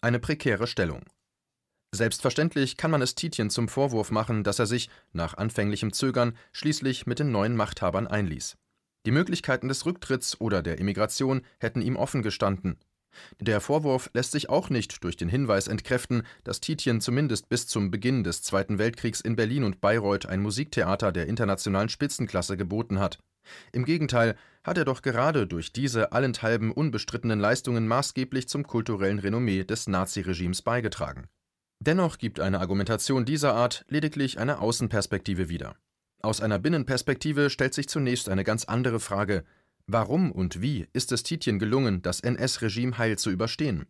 Eine 0.00 0.21
prekäre 0.21 0.66
Stellung. 0.66 1.02
Selbstverständlich 1.94 2.78
kann 2.78 2.90
man 2.90 3.02
es 3.02 3.14
Titjen 3.14 3.50
zum 3.50 3.68
Vorwurf 3.68 4.11
machen, 4.11 4.44
dass 4.44 4.58
er 4.58 4.66
sich, 4.66 4.88
nach 5.12 5.34
anfänglichem 5.34 5.92
Zögern, 5.92 6.37
schließlich 6.52 7.06
mit 7.06 7.18
den 7.18 7.30
neuen 7.30 7.54
Machthabern 7.54 8.06
einließ. 8.06 8.56
Die 9.04 9.11
Möglichkeiten 9.11 9.68
des 9.68 9.84
Rücktritts 9.84 10.40
oder 10.40 10.62
der 10.62 10.80
Emigration 10.80 11.42
hätten 11.58 11.82
ihm 11.82 11.96
offen 11.96 12.22
gestanden. 12.22 12.78
Der 13.40 13.61
Vorwurf 13.61 14.08
lässt 14.14 14.32
sich 14.32 14.49
auch 14.49 14.70
nicht 14.70 15.04
durch 15.04 15.16
den 15.18 15.28
Hinweis 15.28 15.68
entkräften, 15.68 16.22
dass 16.44 16.61
Titjen 16.61 17.02
zumindest 17.02 17.50
bis 17.50 17.66
zum 17.66 17.90
Beginn 17.90 18.25
des 18.25 18.40
Zweiten 18.40 18.78
Weltkriegs 18.78 19.20
in 19.20 19.37
Berlin 19.37 19.64
und 19.64 19.82
Bayreuth 19.82 20.25
ein 20.25 20.40
Musiktheater 20.40 21.12
der 21.12 21.26
internationalen 21.26 21.90
Spitzenklasse 21.90 22.56
geboten 22.56 23.00
hat. 23.00 23.18
Im 23.72 23.84
Gegenteil 23.84 24.37
hat 24.64 24.78
er 24.78 24.87
doch 24.87 25.02
gerade 25.02 25.46
durch 25.46 25.75
diese 25.75 26.12
allenthalben 26.12 26.72
unbestrittenen 26.72 27.40
Leistungen 27.40 27.87
maßgeblich 27.87 28.49
zum 28.49 28.66
kulturellen 28.66 29.18
Renommee 29.18 29.64
des 29.64 29.88
Naziregimes 29.88 30.62
beigetragen. 30.62 31.28
Dennoch 31.85 32.19
gibt 32.19 32.39
eine 32.39 32.61
Argumentation 32.61 33.25
dieser 33.25 33.55
Art 33.55 33.85
lediglich 33.89 34.39
eine 34.39 34.61
Außenperspektive 34.61 35.49
wieder. 35.49 35.75
Aus 36.21 36.41
einer 36.41 36.61
Binnenperspektive 36.61 37.51
stellt 37.51 37.75
sich 37.75 37.89
zunächst 37.89 38.29
eine 38.29 38.45
ganz 38.45 38.67
andere 38.67 39.01
Frage. 39.01 39.43
Warum 39.89 40.31
und 40.31 40.62
wie 40.62 40.87
ist 40.93 41.11
es 41.11 41.25
Titjen 41.25 41.59
gelungen, 41.59 42.01
das 42.01 42.21
NS-Regime 42.21 42.99
heil 42.99 43.19
zu 43.19 43.31
überstehen? 43.31 43.87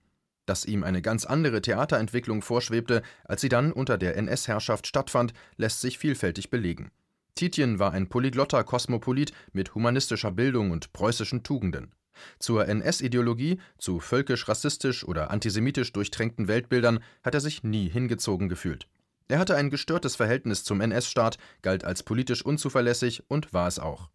Dass 0.47 0.65
ihm 0.65 0.85
eine 0.85 1.03
ganz 1.03 1.27
andere 1.27 1.61
Theaterentwicklung 1.61 2.41
vorschwebte, 2.41 3.03
als 3.25 3.43
sie 3.43 3.51
dann 3.51 3.73
unter 3.73 3.99
der 3.99 4.17
NS-Herrschaft 4.17 4.87
stattfand, 4.87 5.35
lässt 5.59 5.83
sich 5.83 5.99
vielfältig 5.99 6.49
belegen. 6.49 6.91
Titjen 7.35 7.79
war 7.79 7.93
ein 7.93 8.09
polyglotter 8.09 8.65
Kosmopolit 8.65 9.33
mit 9.53 9.75
humanistischer 9.75 10.31
Bildung 10.31 10.71
und 10.71 10.95
preußischen 10.95 11.43
Tugenden. 11.43 11.93
Zur 12.38 12.69
NS-Ideologie, 12.69 13.59
zu 13.78 14.00
völkisch-rassistisch 14.00 15.04
oder 15.04 15.31
antisemitisch 15.31 15.92
durchtränkten 15.92 16.49
Weltbildern 16.49 17.00
hat 17.23 17.35
er 17.35 17.40
sich 17.40 17.62
nie 17.62 17.88
hingezogen 17.88 18.49
gefühlt. 18.49 18.87
Er 19.28 19.38
hatte 19.38 19.57
ein 19.57 19.71
gestörtes 19.71 20.16
Verhältnis 20.16 20.64
zum 20.64 20.81
NS-Staat, 20.81 21.38
galt 21.62 21.85
als 21.85 22.02
politisch 22.02 22.45
unzuverlässig 22.45 23.25
und 23.28 23.52
war 23.52 23.66
es 23.66 23.78
auch. 23.78 24.11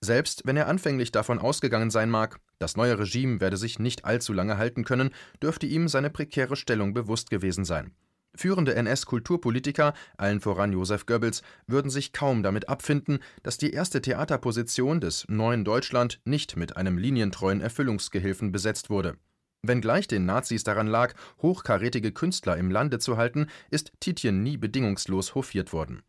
Selbst 0.00 0.42
wenn 0.44 0.56
er 0.56 0.68
anfänglich 0.68 1.10
davon 1.10 1.38
ausgegangen 1.38 1.90
sein 1.90 2.10
mag, 2.10 2.38
das 2.58 2.76
neue 2.76 2.98
Regime 2.98 3.40
werde 3.40 3.56
sich 3.56 3.78
nicht 3.78 4.04
allzu 4.04 4.32
lange 4.32 4.56
halten 4.56 4.84
können, 4.84 5.10
dürfte 5.42 5.66
ihm 5.66 5.88
seine 5.88 6.10
prekäre 6.10 6.56
Stellung 6.56 6.94
bewusst 6.94 7.30
gewesen 7.30 7.64
sein. 7.64 7.92
Führende 8.36 8.74
NS-Kulturpolitiker, 8.74 9.94
allen 10.16 10.40
voran 10.40 10.72
Josef 10.72 11.06
Goebbels, 11.06 11.42
würden 11.66 11.90
sich 11.90 12.12
kaum 12.12 12.42
damit 12.42 12.68
abfinden, 12.68 13.18
dass 13.42 13.58
die 13.58 13.72
erste 13.72 14.02
Theaterposition 14.02 15.00
des 15.00 15.26
neuen 15.28 15.64
Deutschland 15.64 16.20
nicht 16.24 16.56
mit 16.56 16.76
einem 16.76 16.98
linientreuen 16.98 17.60
Erfüllungsgehilfen 17.60 18.52
besetzt 18.52 18.90
wurde. 18.90 19.16
Wenngleich 19.62 20.06
den 20.06 20.26
Nazis 20.26 20.62
daran 20.62 20.86
lag, 20.86 21.14
hochkarätige 21.40 22.12
Künstler 22.12 22.56
im 22.56 22.70
Lande 22.70 22.98
zu 22.98 23.16
halten, 23.16 23.46
ist 23.70 23.92
Titjen 24.00 24.42
nie 24.42 24.56
bedingungslos 24.56 25.34
hofiert 25.34 25.72
worden 25.72 26.02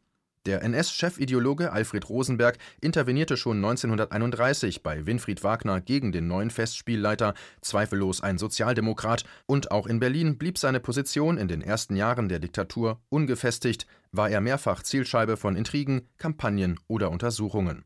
der 0.45 0.61
NS-Chefideologe 0.63 1.71
Alfred 1.71 2.09
Rosenberg 2.09 2.57
intervenierte 2.81 3.37
schon 3.37 3.57
1931 3.57 4.83
bei 4.83 5.05
Winfried 5.05 5.43
Wagner 5.43 5.81
gegen 5.81 6.11
den 6.11 6.27
neuen 6.27 6.49
Festspielleiter, 6.49 7.33
zweifellos 7.61 8.21
ein 8.21 8.37
Sozialdemokrat, 8.37 9.25
und 9.45 9.71
auch 9.71 9.87
in 9.87 9.99
Berlin 9.99 10.37
blieb 10.37 10.57
seine 10.57 10.79
Position 10.79 11.37
in 11.37 11.47
den 11.47 11.61
ersten 11.61 11.95
Jahren 11.95 12.29
der 12.29 12.39
Diktatur 12.39 13.01
ungefestigt, 13.09 13.87
war 14.11 14.29
er 14.29 14.41
mehrfach 14.41 14.83
Zielscheibe 14.83 15.37
von 15.37 15.55
Intrigen, 15.55 16.07
Kampagnen 16.17 16.79
oder 16.87 17.11
Untersuchungen. 17.11 17.85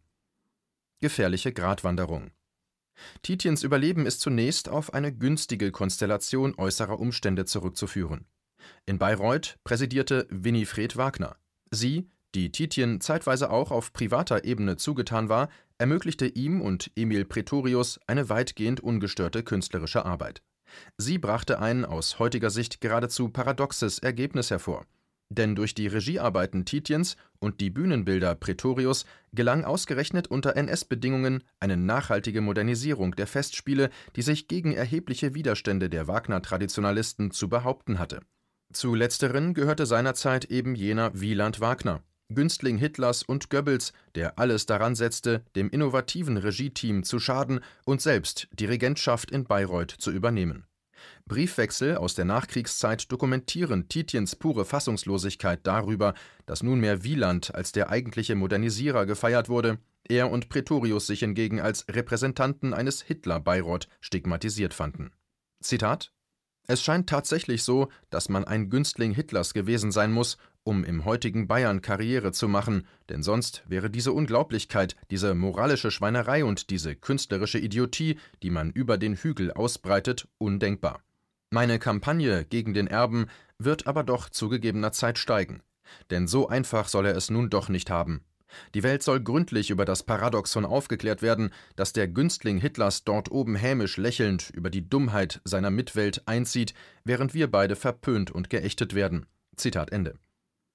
Gefährliche 0.99 1.53
Gratwanderung 1.53 2.31
Titiens 3.21 3.63
Überleben 3.63 4.05
ist 4.05 4.21
zunächst 4.21 4.69
auf 4.69 4.93
eine 4.93 5.13
günstige 5.13 5.71
Konstellation 5.71 6.55
äußerer 6.57 6.99
Umstände 6.99 7.45
zurückzuführen. 7.45 8.25
In 8.85 8.97
Bayreuth 8.97 9.57
präsidierte 9.63 10.27
Winifred 10.29 10.97
Wagner. 10.97 11.37
Sie, 11.71 12.09
die 12.35 12.51
Titien 12.51 13.01
zeitweise 13.01 13.49
auch 13.49 13.71
auf 13.71 13.91
privater 13.91 14.43
Ebene 14.43 14.77
zugetan 14.77 15.29
war, 15.29 15.49
ermöglichte 15.79 16.27
ihm 16.27 16.61
und 16.61 16.91
Emil 16.95 17.25
Pretorius 17.25 17.99
eine 18.05 18.29
weitgehend 18.29 18.81
ungestörte 18.81 19.43
künstlerische 19.43 20.05
Arbeit. 20.05 20.41
Sie 20.97 21.17
brachte 21.17 21.59
ein 21.59 21.85
aus 21.85 22.19
heutiger 22.19 22.51
Sicht 22.51 22.81
geradezu 22.81 23.29
paradoxes 23.29 23.99
Ergebnis 23.99 24.51
hervor. 24.51 24.85
Denn 25.31 25.55
durch 25.55 25.75
die 25.75 25.87
Regiearbeiten 25.87 26.65
Titiens 26.65 27.15
und 27.39 27.61
die 27.61 27.69
Bühnenbilder 27.69 28.33
Pretorius 28.33 29.05
gelang 29.31 29.63
ausgerechnet 29.63 30.27
unter 30.27 30.55
NS-Bedingungen 30.55 31.43
eine 31.59 31.77
nachhaltige 31.77 32.41
Modernisierung 32.41 33.15
der 33.15 33.27
Festspiele, 33.27 33.91
die 34.15 34.23
sich 34.23 34.47
gegen 34.47 34.73
erhebliche 34.73 35.35
Widerstände 35.35 35.89
der 35.89 36.07
Wagner-Traditionalisten 36.07 37.29
zu 37.29 37.47
behaupten 37.47 37.99
hatte. 37.99 38.21
Zu 38.73 38.95
letzteren 38.95 39.53
gehörte 39.53 39.85
seinerzeit 39.85 40.45
eben 40.45 40.75
jener 40.75 41.19
Wieland 41.19 41.59
Wagner, 41.59 42.03
Günstling 42.31 42.77
Hitlers 42.77 43.23
und 43.23 43.49
Goebbels, 43.49 43.91
der 44.13 44.37
alles 44.37 44.67
daran 44.67 44.95
setzte, 44.95 45.43
dem 45.55 45.69
innovativen 45.69 46.37
Regieteam 46.37 47.03
zu 47.03 47.19
schaden 47.19 47.59
und 47.85 48.01
selbst 48.01 48.47
die 48.51 48.65
Regentschaft 48.65 49.31
in 49.31 49.45
Bayreuth 49.45 49.91
zu 49.91 50.11
übernehmen. 50.11 50.65
Briefwechsel 51.25 51.97
aus 51.97 52.13
der 52.13 52.25
Nachkriegszeit 52.25 53.11
dokumentieren 53.11 53.87
Titiens 53.87 54.35
pure 54.35 54.65
Fassungslosigkeit 54.65 55.61
darüber, 55.63 56.13
dass 56.45 56.61
nunmehr 56.61 57.03
Wieland 57.03 57.55
als 57.55 57.71
der 57.71 57.89
eigentliche 57.89 58.35
Modernisierer 58.35 59.05
gefeiert 59.05 59.49
wurde, 59.49 59.79
er 60.03 60.29
und 60.29 60.49
Pretorius 60.49 61.07
sich 61.07 61.21
hingegen 61.21 61.59
als 61.59 61.85
Repräsentanten 61.89 62.73
eines 62.73 63.01
Hitler-Bayreuth 63.01 63.87
stigmatisiert 64.01 64.73
fanden. 64.73 65.11
Zitat 65.61 66.11
es 66.69 66.83
scheint 66.83 67.09
tatsächlich 67.09 67.63
so, 67.63 67.89
dass 68.11 68.29
man 68.29 68.43
ein 68.43 68.69
Günstling 68.69 69.11
Hitlers 69.11 69.55
gewesen 69.55 69.91
sein 69.91 70.11
muss, 70.11 70.37
um 70.69 70.83
im 70.83 71.03
heutigen 71.03 71.47
Bayern 71.47 71.81
Karriere 71.81 72.31
zu 72.31 72.47
machen, 72.47 72.85
denn 73.09 73.23
sonst 73.23 73.63
wäre 73.67 73.89
diese 73.89 74.13
Unglaublichkeit, 74.13 74.95
diese 75.09 75.33
moralische 75.33 75.89
Schweinerei 75.89 76.45
und 76.45 76.69
diese 76.69 76.95
künstlerische 76.95 77.57
Idiotie, 77.57 78.19
die 78.43 78.51
man 78.51 78.69
über 78.69 78.99
den 78.99 79.15
Hügel 79.15 79.51
ausbreitet, 79.51 80.27
undenkbar. 80.37 81.01
Meine 81.49 81.79
Kampagne 81.79 82.45
gegen 82.45 82.75
den 82.75 82.85
Erben 82.85 83.25
wird 83.57 83.87
aber 83.87 84.03
doch 84.03 84.29
zu 84.29 84.47
gegebener 84.47 84.91
Zeit 84.91 85.17
steigen. 85.17 85.63
Denn 86.11 86.27
so 86.27 86.47
einfach 86.47 86.87
soll 86.87 87.07
er 87.07 87.15
es 87.15 87.31
nun 87.31 87.49
doch 87.49 87.67
nicht 87.67 87.89
haben. 87.89 88.21
Die 88.75 88.83
Welt 88.83 89.01
soll 89.01 89.21
gründlich 89.21 89.71
über 89.71 89.85
das 89.85 90.03
Paradoxon 90.03 90.65
aufgeklärt 90.65 91.23
werden, 91.23 91.49
dass 91.77 91.93
der 91.93 92.07
Günstling 92.07 92.59
Hitlers 92.59 93.03
dort 93.03 93.31
oben 93.31 93.55
hämisch 93.55 93.97
lächelnd 93.97 94.51
über 94.51 94.69
die 94.69 94.87
Dummheit 94.87 95.41
seiner 95.45 95.71
Mitwelt 95.71 96.27
einzieht, 96.27 96.75
während 97.03 97.33
wir 97.33 97.49
beide 97.49 97.75
verpönt 97.75 98.29
und 98.29 98.51
geächtet 98.51 98.93
werden. 98.93 99.25
Zitat 99.55 99.91
Ende. 99.91 100.13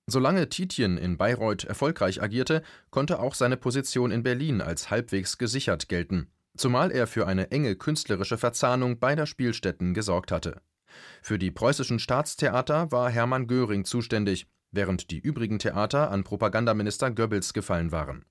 Solange 0.06 0.50
Titjen 0.50 0.98
in 0.98 1.16
Bayreuth 1.16 1.64
erfolgreich 1.64 2.22
agierte, 2.22 2.62
konnte 2.90 3.20
auch 3.20 3.34
seine 3.34 3.56
Position 3.56 4.10
in 4.10 4.22
Berlin 4.22 4.60
als 4.60 4.90
halbwegs 4.90 5.38
gesichert 5.38 5.88
gelten, 5.88 6.28
zumal 6.56 6.90
er 6.90 7.06
für 7.06 7.26
eine 7.26 7.50
enge 7.50 7.74
künstlerische 7.74 8.36
Verzahnung 8.36 8.98
beider 8.98 9.26
Spielstätten 9.26 9.94
gesorgt 9.94 10.30
hatte. 10.30 10.60
Für 11.22 11.38
die 11.38 11.50
preußischen 11.50 11.98
Staatstheater 11.98 12.92
war 12.92 13.10
Hermann 13.10 13.46
Göring 13.46 13.84
zuständig, 13.84 14.46
während 14.70 15.10
die 15.10 15.18
übrigen 15.18 15.58
Theater 15.58 16.10
an 16.10 16.22
Propagandaminister 16.22 17.10
Goebbels 17.10 17.54
gefallen 17.54 17.90
waren. 17.90 18.26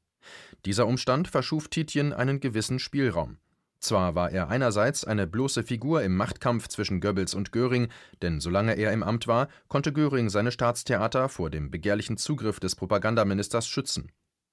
Dieser 0.66 0.88
Umstand 0.88 1.28
verschuf 1.28 1.68
Titjen 1.68 2.14
einen 2.14 2.40
gewissen 2.40 2.80
Spielraum. 2.80 3.38
Zwar 3.84 4.16
war 4.16 4.32
er 4.32 4.48
einerseits 4.48 5.04
eine 5.04 5.28
bloße 5.28 5.62
Figur 5.62 6.04
im 6.04 6.16
Machtkampf 6.16 6.70
zwischen 6.70 7.02
Goebbels 7.02 7.34
und 7.34 7.52
Göring, 7.52 7.90
denn 8.22 8.40
solange 8.40 8.76
er 8.76 8.94
im 8.94 9.04
Amt 9.04 9.28
war, 9.28 9.50
konnte 9.68 9.92
Göring 9.92 10.30
seine 10.30 10.54
Staatstheater 10.54 11.28
vor 11.28 11.50
dem 11.50 11.70
begehrlichen 11.70 12.16
Zugriff 12.16 12.62
des 12.62 12.78
Propagandaministers 12.78 13.68
schützen. 13.68 14.10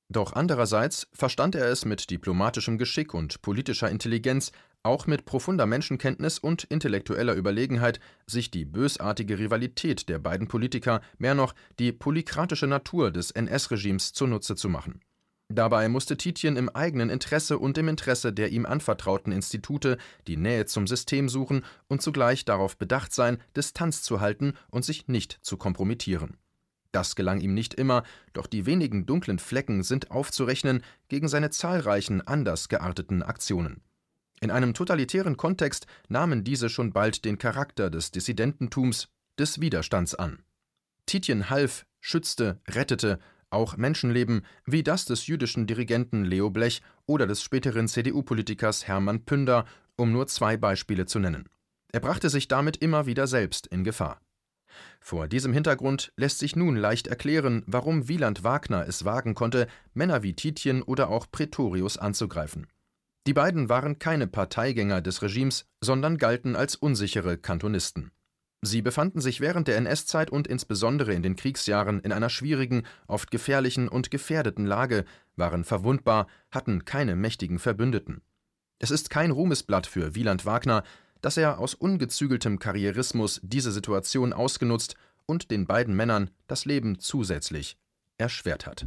Doch 0.09 0.33
andererseits 0.33 1.07
verstand 1.13 1.55
er 1.55 1.67
es 1.67 1.85
mit 1.85 2.11
diplomatischem 2.11 2.77
Geschick 2.77 3.15
und 3.15 3.41
politischer 3.41 3.89
Intelligenz, 3.89 4.51
auch 4.83 5.07
mit 5.07 5.27
profunder 5.27 5.67
Menschenkenntnis 5.67 6.41
und 6.41 6.65
intellektueller 6.65 7.37
Überlegenheit, 7.37 8.01
sich 8.27 8.51
die 8.51 8.65
bösartige 8.65 9.39
Rivalität 9.39 10.09
der 10.09 10.19
beiden 10.19 10.49
Politiker, 10.49 11.03
mehr 11.19 11.37
noch 11.37 11.55
die 11.79 11.93
polykratische 11.93 12.67
Natur 12.67 13.13
des 13.13 13.31
NS-Regimes 13.31 14.13
zunutze 14.13 14.57
zu 14.57 14.69
machen. 14.69 14.99
Dabei 15.53 15.89
musste 15.89 16.17
Titjen 16.17 16.57
im 16.57 16.69
eigenen 16.69 17.11
Interesse 17.11 17.59
und 17.59 17.77
im 17.77 17.89
Interesse 17.89 18.33
der 18.33 18.51
ihm 18.51 18.67
anvertrauten 18.67 19.33
Institute 19.33 19.99
die 20.29 20.37
Nähe 20.37 20.67
zum 20.67 20.87
System 20.87 21.29
suchen 21.29 21.65
und 21.89 22.03
zugleich 22.03 22.45
darauf 22.45 22.77
bedacht 22.77 23.13
sein, 23.13 23.39
Distanz 23.57 24.03
zu 24.03 24.21
halten 24.21 24.55
und 24.71 24.85
sich 24.85 25.09
nicht 25.09 25.41
zu 25.43 25.57
kompromittieren. 25.57 26.37
Das 26.93 27.17
gelang 27.17 27.41
ihm 27.41 27.53
nicht 27.53 27.75
immer, 27.75 28.05
doch 28.33 28.47
die 28.47 28.65
wenigen 28.65 29.07
dunklen 29.07 29.41
Flecken 29.41 29.83
sind 29.83 30.13
aufzurechnen 30.13 30.85
gegen 31.09 31.27
seine 31.27 31.51
zahlreichen 31.51 32.25
anders 32.25 32.69
gearteten 32.69 33.25
Aktionen. 33.25 33.83
In 34.41 34.53
einem 34.53 34.73
totalitären 34.73 35.37
Kontext 35.37 35.87
nahmen 36.09 36.45
diese 36.45 36.69
schon 36.69 36.93
bald 36.93 37.25
den 37.25 37.39
Charakter 37.39 37.91
des 37.91 38.13
Dissidententums, 38.13 39.09
des 39.37 39.61
Widerstands 39.61 40.15
an. 40.15 40.45
Titjen 41.07 41.51
half, 41.51 41.87
schützte, 42.01 42.61
rettete 42.69 43.19
auch 43.51 43.77
Menschenleben 43.77 44.43
wie 44.65 44.83
das 44.83 45.05
des 45.05 45.27
jüdischen 45.27 45.67
Dirigenten 45.67 46.25
Leo 46.25 46.51
Blech 46.51 46.83
oder 47.07 47.27
des 47.27 47.43
späteren 47.43 47.89
CDU-Politikers 47.89 48.89
Hermann 48.89 49.25
Pünder, 49.25 49.65
um 49.97 50.13
nur 50.13 50.27
zwei 50.27 50.57
Beispiele 50.57 51.07
zu 51.07 51.19
nennen. 51.19 51.49
Er 51.93 52.01
brachte 52.01 52.31
sich 52.31 52.49
damit 52.49 52.77
immer 52.79 53.07
wieder 53.07 53.27
selbst 53.27 53.67
in 53.67 53.85
Gefahr. 53.85 54.21
Vor 55.01 55.29
diesem 55.29 55.53
Hintergrund 55.53 56.13
lässt 56.17 56.39
sich 56.39 56.55
nun 56.57 56.77
leicht 56.77 57.09
erklären, 57.09 57.65
warum 57.67 58.09
Wieland 58.09 58.45
Wagner 58.45 58.87
es 58.87 59.05
wagen 59.05 59.35
konnte, 59.35 59.67
Männer 59.95 60.23
wie 60.23 60.35
Titjen 60.35 60.83
oder 60.83 61.09
auch 61.09 61.27
Pretorius 61.31 61.99
anzugreifen. 61.99 62.67
Die 63.27 63.35
beiden 63.35 63.69
waren 63.69 63.99
keine 63.99 64.27
Parteigänger 64.27 65.03
des 65.03 65.23
Regimes, 65.23 65.67
sondern 65.81 66.17
galten 66.17 66.57
als 66.57 66.77
unsichere 66.77 67.37
Kantonisten. 67.37 68.13
Sie 68.63 68.83
befanden 68.83 69.23
sich 69.23 69.41
während 69.41 69.69
der 69.69 69.79
NS-Zeit 69.79 70.31
und 70.31 70.47
insbesondere 70.47 71.15
in 71.15 71.23
den 71.23 71.35
Kriegsjahren 71.35 72.01
in 72.01 72.13
einer 72.13 72.29
schwierigen, 72.29 72.83
oft 73.07 73.31
gefährlichen 73.31 73.89
und 73.89 74.11
gefährdeten 74.11 74.67
Lage, 74.67 75.07
waren 75.37 75.65
verwundbar, 75.65 76.27
hatten 76.51 76.85
keine 76.85 77.17
mächtigen 77.17 77.59
Verbündeten. 77.59 78.21
Es 78.79 78.91
ist 78.91 79.09
kein 79.09 79.31
Ruhmesblatt 79.31 79.87
für 79.87 80.15
Wieland 80.15 80.45
Wagner, 80.45 80.83
dass 81.23 81.39
er 81.39 81.59
aus 81.59 81.75
ungezügeltem 81.75 82.59
Karrierismus 82.59 83.41
diese 83.43 83.73
Situation 83.73 84.33
ausgenutzt 84.33 84.95
und 85.27 85.51
den 85.51 85.67
beiden 85.67 85.97
Männern 85.97 86.31
das 86.47 86.67
Leben 86.67 86.99
zusätzlich 86.99 87.79
erschwert 88.19 88.67
hat 88.67 88.87